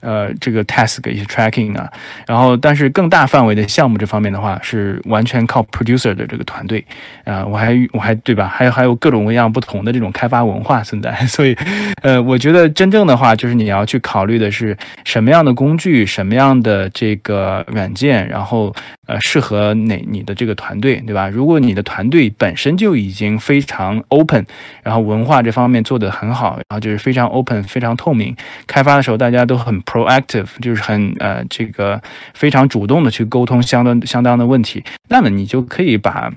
[0.00, 1.90] 呃，这个 task 一些 tracking 啊，
[2.26, 6.84] 然后但是更大范围的项目这方面的话，是完全靠 producer 的这个团队，
[7.24, 8.46] 啊，我还我还对吧？
[8.52, 11.56] 还有还有各种各样不同的这种开发文化存在， 所以，
[12.02, 18.74] 呃，我觉得真正的话就是你要去考虑的是什么样的工具，什么样的这个软件，然后。
[19.06, 21.28] 呃，适合哪你的这个团队，对吧？
[21.28, 24.46] 如果你的团队本身就已经非常 open，
[24.84, 28.36] 然后文化这方面做得很好，然后就是非常 open、非常透明，
[28.68, 32.00] 开发的时候大家都很 proactive，就是很呃这个
[32.34, 36.32] 非常主动的去沟通相当相当的问题，那么你就可以把。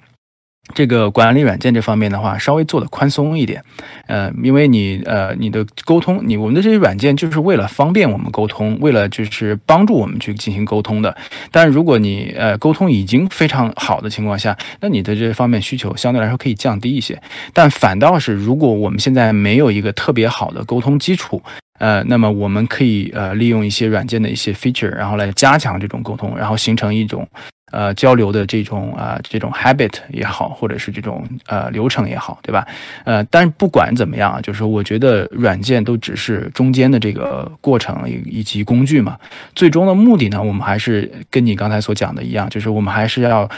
[0.74, 3.62] 这个管理软件这方面的话，稍微做的宽松一点，
[4.08, 11.14] 呃，因为你呃你的沟通，你我们的这些软件就是为了方便我们沟通，为了就是帮助我们去进行沟通的。
[11.52, 17.22] 但如果你呃沟通已经非常好的情况下，那你的这方面需求相对来说可以降低一些。
[17.54, 21.44] 但反倒是如果我们现在没有一个特别好的沟通基础，
[21.80, 27.28] 呃，那么我们可以呃利用一些软件的一些 feature，然后来加强这种沟通，然后形成一种。
[27.72, 32.68] 呃，交流的这种啊，这种 habit 也好，或者是这种呃流程也好，对吧？
[33.04, 39.18] 呃，但是不管怎么样啊，就是我觉得软件都只是中间的这个过程以以及工具嘛。
[39.56, 43.50] 最终的目的呢，我们还是跟你刚才所讲的一样，就是我们还是要。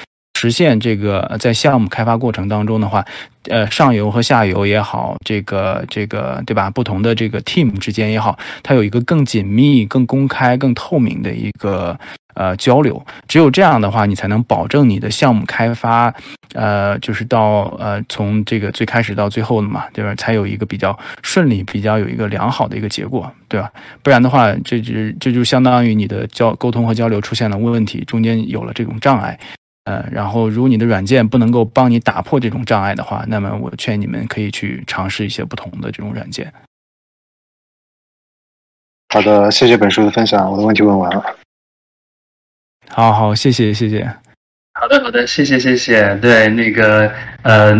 [0.45, 3.03] 实现这个在项目开发过程当中的话，
[3.49, 6.69] 呃，上游和下游也好，这个这个对吧？
[6.69, 11.99] 不同的这个 team 之间也好，它有一个更紧密、更公开、更透明的一个。
[12.38, 16.13] 呃，交流，只有这样的话，你才能保证你的项目开发，
[16.53, 20.13] 呃，就是到呃，从这个最开始到最后的嘛，对吧？
[20.15, 23.72] 才有一个比较顺利、比较有一个良好的一个结果，对吧？
[24.03, 29.39] 不然的话，这就这就相当于你的交沟通和交流出现了问题，中间有了这种障碍，
[29.86, 36.52] 呃，然后如果你的软件不能够帮你打破这种障碍的话，那么我劝你们可以去尝试一些不同的这种软件。
[39.10, 41.24] 好的，谢谢本书的分享，我的问题问完了。
[42.90, 44.03] 好好，谢谢谢谢。
[44.74, 46.16] 好的好的，谢谢谢谢。
[46.16, 47.10] 对那个
[47.44, 47.74] 呃，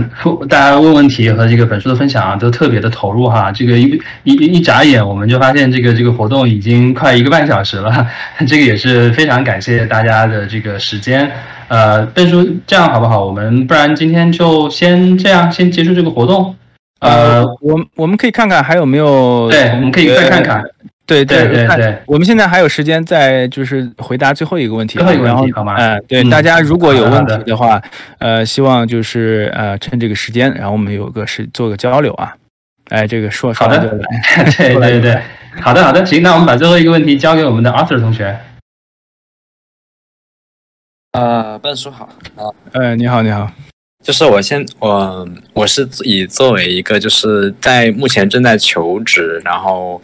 [0.48, 3.52] 大家问问题和这个本书的分享啊，都特别的投入哈。
[3.52, 8.08] 这个一一一眨眼，我们就发现这个这个活动已经快一个半小时了。
[8.48, 11.30] 这个也是非常感谢大家的这个时间。
[11.68, 13.26] 呃，本书这样好不好？
[13.26, 16.56] 我们不然今天就先这样，先结束这个活动。
[17.00, 20.64] 呃，我我们可以看看还有没有，对，我们可以再看看。
[21.08, 25.76] 对对对对，我们现在还有时间再就是回答最后一个问题，最后一个问题好吗？
[25.76, 27.80] 呃，对，大家如果有问题的话，
[28.18, 32.34] 呃，希望就是呃趁这个时间，然后我们有个是做个交流啊。
[32.90, 33.78] 哎，这个说好的，
[34.58, 35.22] 对对对，
[35.62, 38.36] 好的好的，行，那我们把最后一个问题交给我们的 Arthur 同学。
[41.16, 42.06] 呃，笨叔好。
[42.36, 43.50] 啊，呃，你好你好，
[44.04, 50.02] 就是我先我我是以作为一个就是在目前正在求职，然后。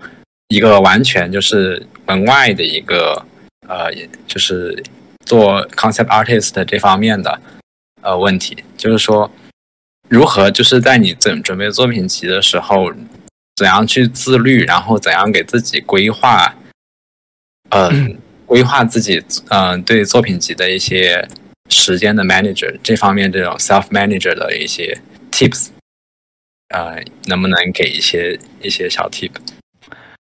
[0.53, 3.25] 一个完全就是门外的一个
[3.69, 3.89] 呃，
[4.27, 4.83] 就是
[5.25, 7.39] 做 concept artist 这方面的
[8.01, 9.31] 呃问题，就是说
[10.09, 12.91] 如何就是在你准准备作品集的时候，
[13.55, 16.53] 怎样去自律，然后怎样给自己规划，
[17.69, 18.17] 嗯，
[18.51, 21.25] 规划自己嗯对作品集的一些
[21.69, 24.97] 时间的 manager 这方面这种 self manager 的一些
[25.31, 25.67] tips，
[26.75, 29.31] 呃，能不能给一些一些小 tip？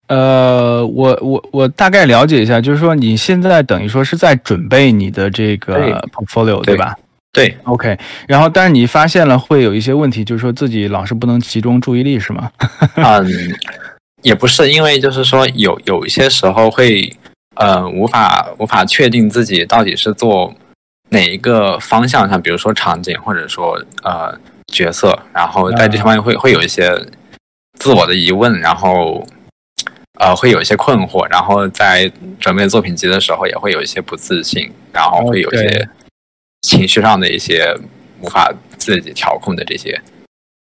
[0.10, 6.95] 呃，我我我大概了解一下，就是说你现在等于说是在准备你的这个 portfolio，对吧？
[7.31, 7.98] 对，OK。
[8.27, 12.52] 然后，但是你发现了会有一些问题，就是说自己老是不能集中注意力，是吗？
[12.94, 13.26] 嗯，
[14.22, 17.11] 也不是，因为就是说有有一些时候会
[17.55, 20.53] 呃无法无法确定自己到底是做
[21.09, 26.93] 哪一个方向上，比如说场景或者说呃角色，然后在这方面会会有一些
[27.80, 29.25] 自我的疑问，然后。
[30.19, 32.09] 呃，会有一些困惑，然后在
[32.39, 35.89] 准备作品集的时候，也会有一些不自信，然后会有一些
[36.61, 37.75] 情绪上的一些
[38.21, 39.99] 无法自己调控的这些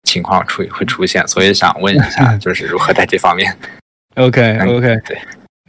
[0.04, 3.56] 情况出会出现，所以想问一下， 就是如何在这方面
[4.16, 5.18] ？OK OK，对。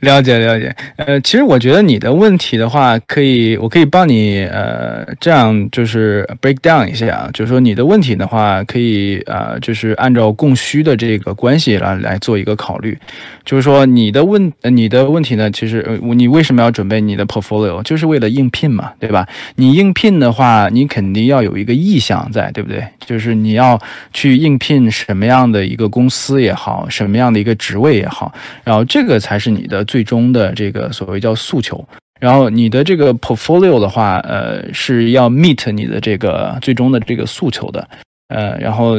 [0.01, 12.97] 了解了解，呃，其实我觉得你的问题的话，可以，我可以帮你，呃，这样就是 break down 一下，就是说你的问题的话，可以，呃，就是按照供需的这个关系来来做一个考虑，
[13.45, 19.27] 就是说你的问，你的问题呢，其实，呃，你为什么要准备你的 portfolio，就是为了应聘嘛，对吧？
[19.57, 22.83] 你应聘的话，你肯定要有一个意向在，对不对？
[23.05, 23.79] 就是你要
[24.13, 28.33] 去应聘什么样的一个公司也好，什么样的一个职位也好，
[28.63, 29.85] 然后这个才是你的。
[29.91, 31.85] 最终的这个所谓叫诉求，
[32.21, 37.85] 然后你的这个 portfolio 的话，呃，是要 meet 你的这个最终的这个诉求的，
[38.29, 38.95] 呃，然后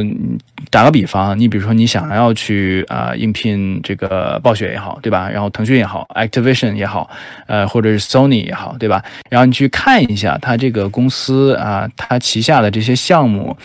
[0.69, 5.27] 打个比方，你比如说你想要去啊应聘这个暴雪也好，对吧？
[5.31, 7.09] 然后腾讯也好，Activision 也好，
[7.47, 9.03] 呃，或者是 Sony 也好，对吧？
[9.31, 13.57] 然后你去看一下它这个公司啊，它旗下的这些项目。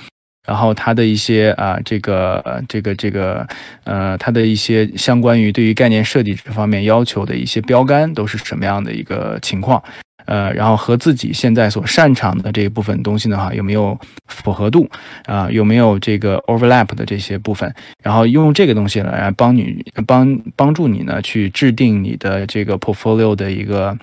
[0.49, 3.47] 然后它的一些啊，这个这个这个
[3.85, 9.83] 呃，它的一些相关于对于概念设计这方面要求的一些标杆都是什么样的一个情况？
[10.25, 14.89] 呃，然后和自己现在所擅长的这一部分东西呢，哈，有没有符合度
[15.27, 15.51] 啊？
[15.51, 17.71] 有没有这个 overlap 的这些部分？
[18.03, 23.97] 然后用这个东西呢来帮你帮帮助你呢，去制定你的这个 portfolio 的一个。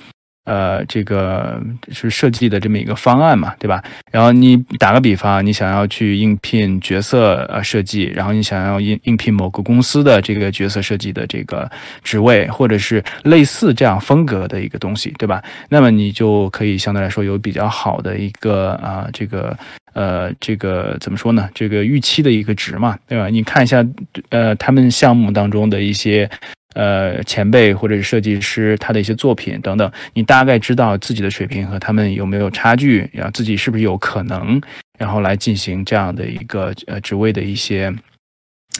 [0.45, 1.59] 呃，这个
[1.91, 3.83] 是设计的这么一个方案嘛，对吧？
[4.11, 11.69] 然后你打个比方，你想要去应聘角色呃设计，然后你想要应应聘某个公司的这个角色设计的这个
[12.03, 15.43] 职位，或者是类似这样风格的一个东西，对吧？
[15.67, 19.57] 那么你就可以相对来说有比较好的一个啊，这个
[19.93, 21.49] 呃，这个怎么说呢？
[21.55, 23.29] 这个预期的一个值嘛，对吧？
[23.29, 23.83] 你看一下
[24.29, 26.29] 呃，他们项目当中的一些。
[26.75, 34.61] 呃，前辈或者是设计师他的一些作品等等，你大概知道自己的水平和他们有没有差距，然后自己是不是有可能，
[34.97, 37.93] 然后来进行这样的一个呃职位的一些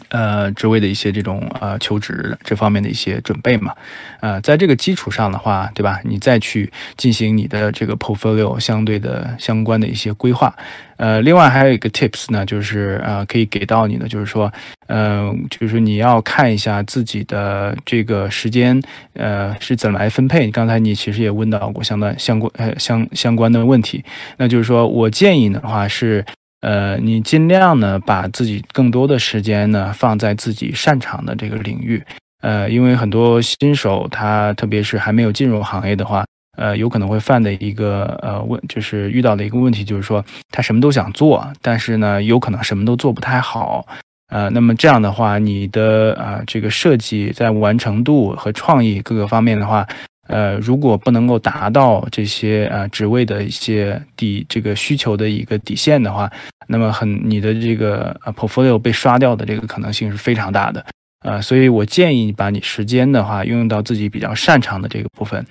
[0.09, 3.73] 呃，职位的一些这种呃求职这方面的一些准备嘛，
[4.19, 5.99] 呃，在这个基础上的话，对吧？
[6.03, 10.53] 你再去进行你的这个 portfolio 相对的相关的一些规划。
[10.97, 14.51] 呃，另外还有一个 tips 呢，就是呃可以给到你的，就是说，
[14.87, 18.81] 呃，就是你要看一下自己的这个时间，
[19.13, 20.49] 呃是怎么来分配。
[20.51, 24.03] 刚才你其实也问到过相关相关呃相相关的问题，
[24.37, 26.25] 那就是说我建议的话是。
[26.61, 32.03] 呃，你尽量呢，把自己更多的时间呢放在自己擅长的这个领域。
[32.41, 36.25] 呃，因为很多新手他特别是还没有进入行业的话，
[36.57, 43.85] 呃，有可能会犯的一个呃问，就是遇到的一个问题，就是说他什么都想做，但是呢，有可能什么都做不太好。
[44.29, 49.87] 呃，那么这样的话，你的啊这个设计在完成度和创意各个方面的话。
[50.27, 56.31] 呃，如果不能够达到这些呃职位的一些底这个需求的一个底线的话，
[56.67, 60.85] 那么很你的这个呃 portfolio 被刷掉的这个可能性是非常大的。
[61.23, 65.43] 呃，所以我建议你把你时间的话运用到自己比较擅长的这个部分，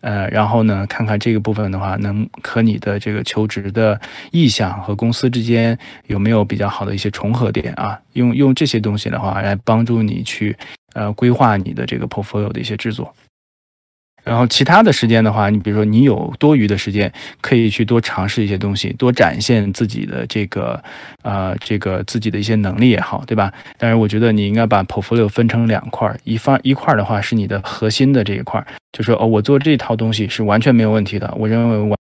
[0.00, 4.00] 呃，然后呢，看看这个部分的话能和你的这个求职的
[4.30, 10.56] 意向和公司之间有没有比较好的一些重合点啊，用用这些东西的话来帮助你去
[10.94, 13.14] 呃规划你的这个 portfolio 的一些制作。
[14.24, 20.82] 然后其他的时间的话，你比如说你有多余的时间，可以去多尝试一些东西，多展现自己的这个，
[21.22, 23.52] 呃，这个自己的一些能力也好，对吧？
[23.78, 28.62] 但是我觉得你应该把 portfolio 分成两块，一方一块的话是你的核心的这一块，
[28.92, 31.96] 就说哦，我做这套东西是完全没有问题的，我认为我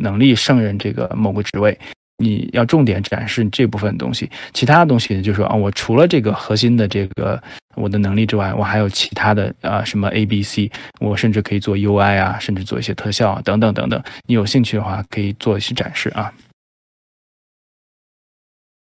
[0.00, 1.76] 能力胜任这个某个职位。
[2.18, 7.42] 你要重点展示这部分东西，其他的东西就是说啊，我除了这个核心的这个
[7.74, 10.70] 我的能力之外，我还有其他的啊什么 A、B、C，
[11.00, 14.00] 我甚至可以做 UI 啊，甚至做一些特效啊等等等等。
[14.26, 16.32] 你有兴趣的话，可以做一些展示啊。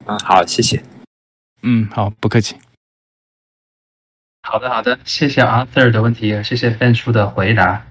[0.07, 0.83] 嗯，好，谢谢。
[1.63, 2.57] 嗯，好，不客气。
[4.43, 7.87] 好的，好的，谢谢 Arthur 的问题，谢谢 Ben 叔的回答。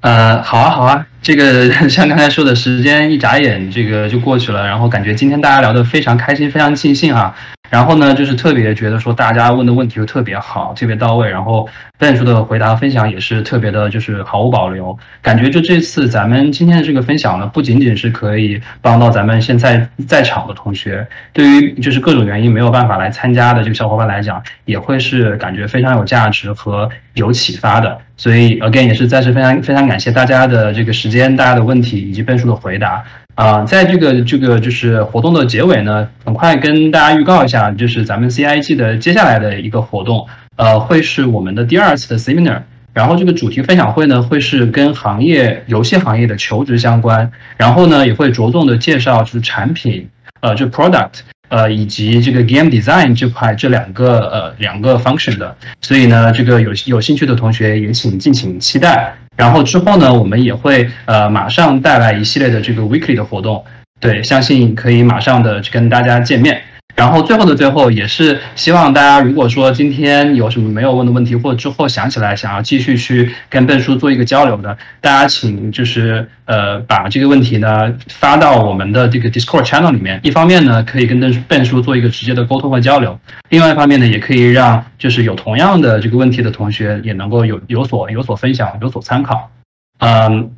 [0.00, 4.64] 呃，好啊，好啊，这个 像刚才说的时间一眨眼，这个就过去了。
[4.66, 7.34] 然后感觉今天大家聊得非常开心，非常尽兴啊。
[7.70, 11.28] 然后呢，就是特别觉得说大家问的问题又特别好，特别到位。
[11.28, 11.68] 然后
[11.98, 14.96] Ben 叔的回答分享也是特别的，就是毫无保留。
[15.20, 27.98] 感觉就这次咱们今天的这个分享呢，不仅仅是可以帮到咱们现在在场的同学，对于就是各种原因没有办法来参加的这个小伙伴来讲，也会是感觉非常有价值和有启发的。
[28.16, 33.04] 所以 again 也是再次非常非常感谢大家的这个时间、大家的问题以及 Ben 叔的回答。
[33.36, 40.26] 啊，在这个这个就是活动的结尾呢，很快跟大家预告一下，就是咱们 CIG 的接下来的一个活动，
[40.56, 42.62] 呃，会是我们的第二次的 seminar，
[42.94, 50.08] 然后这个主题分享会呢，会是跟行业游戏行业的求职相关，然后呢，也会着重的介绍就是产品，
[50.40, 51.18] 呃，就 product，
[51.50, 59.14] 呃，以及这个 game design 这块这两个呃两个 function 的，所以呢，这个有有兴趣的同学也请敬请期待。
[59.36, 63.62] 然后之后呢，我们也会呃马上带来一系列的这个 weekly 的活动，
[64.00, 66.60] 对，相信可以马上的去跟大家见面。
[66.96, 80.18] 然后最后的最后，也是希望大家，如果说今天有什么没有问的问题，或者之后想起来想要继续去跟笨叔做一个交流的，大家请就是呃把这个问题呢发到我们的这个 Discord channel 里面。
[80.22, 83.12] 一方面呢，可以跟笨笨叔做一个直接的沟通和交流；
[83.50, 89.50] 另外一方面呢，也可以让就是有同样的这个问题的同学也能够有有所有所分享，有所参考。
[89.98, 90.50] 嗯，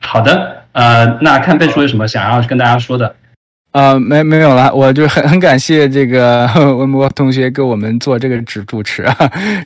[0.00, 3.16] 好的，呃，那看笨叔有什么想要跟大家说的。
[3.74, 6.48] 呃，没没有了，我就很很感谢这个
[6.78, 9.16] 文博同学给我们做这个主主持啊，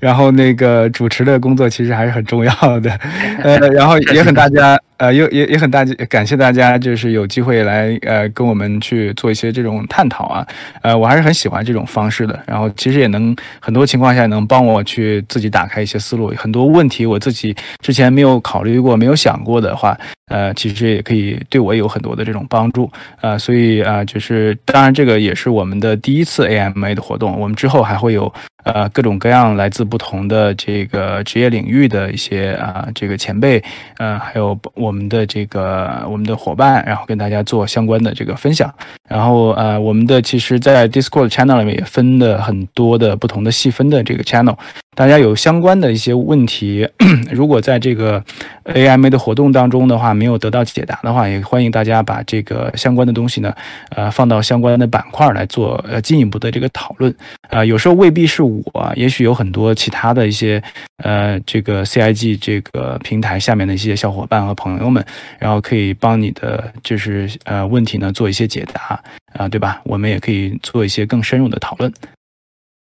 [0.01, 2.91] 然后那个主持的工作其实还是很重要的，
[3.45, 4.79] 呃，然后也很大家。
[4.99, 10.47] 呃，也也也很大感谢大家，就是有机会来呃跟我们去做一些这种探讨啊，
[10.83, 12.39] 呃，我还是很喜欢这种方式的。
[12.47, 19.97] 然后其实也能很多情况下能帮我去自己打开一些思路，很多问题我自己之前没有考虑过、没有想过的话，
[20.27, 23.39] 呃，其实也可以对我有很多的这种帮助啊。
[23.39, 28.33] 所以啊，就是当然这个也是我们的第一次 AMA 的活动，我们之后还会有。
[28.65, 33.63] 呃，各种各样来自不同的这个职业领域的一些啊，这个前辈，
[33.97, 38.73] 呃，还有我我们的这个我们的伙伴，然后跟大家做相关的这个分享。
[39.09, 44.57] 然后呃，我们的其实，在 Discord channel 里面也分了很多的不同的细分的这个 channel。
[44.95, 46.89] 大家有相关的一些问题，
[47.31, 48.21] 如果在这个
[48.65, 53.55] AMA 的活动当中的话没有得到解答的话，也欢迎大家把这个相关的东西呢，
[53.91, 57.15] 呃，放到相关的板块来做呃进一步的这个讨论。
[57.49, 60.61] 啊，有时候未必是我，也许有很多其他的一些
[61.05, 65.03] 呃这个 CIG 这个平台下面的一些小伙伴和朋友们，
[65.39, 68.98] 然后可以帮你的就是呃问题呢做一些解答
[69.35, 69.81] 啊，对吧？
[69.85, 71.93] 我们也可以做一些更深入的讨论。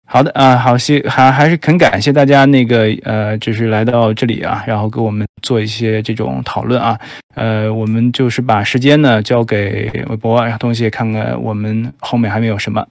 [0.10, 6.98] 好的啊，好谢还还是很感谢大家那个呃，就是来到这里啊，然后给我们做一些这种讨论啊，
[7.36, 12.88] 呃，我们就是把时间呢交给微博，然后同时也看看我们后面还没有什么。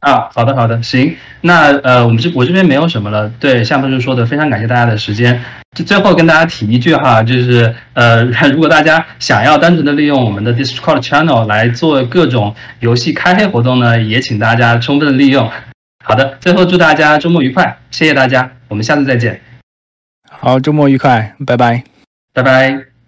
[0.00, 3.28] 啊，好的好的，行，那呃，我们这我这边没有什么了。
[3.40, 5.42] 对，像同学说的，非常感谢大家的时间。
[5.76, 15.50] 就最后跟大家提一句哈，就是呃， 如果大家想要单纯的利用我们的 Discord channel 来做各种游戏开黑活动呢，也请大家充分利用。
[16.04, 19.40] 好的，最后祝大家周末愉快，谢谢大家，我们下次再见。
[20.30, 21.82] 好，周末愉快，拜拜，
[22.32, 22.95] 拜拜。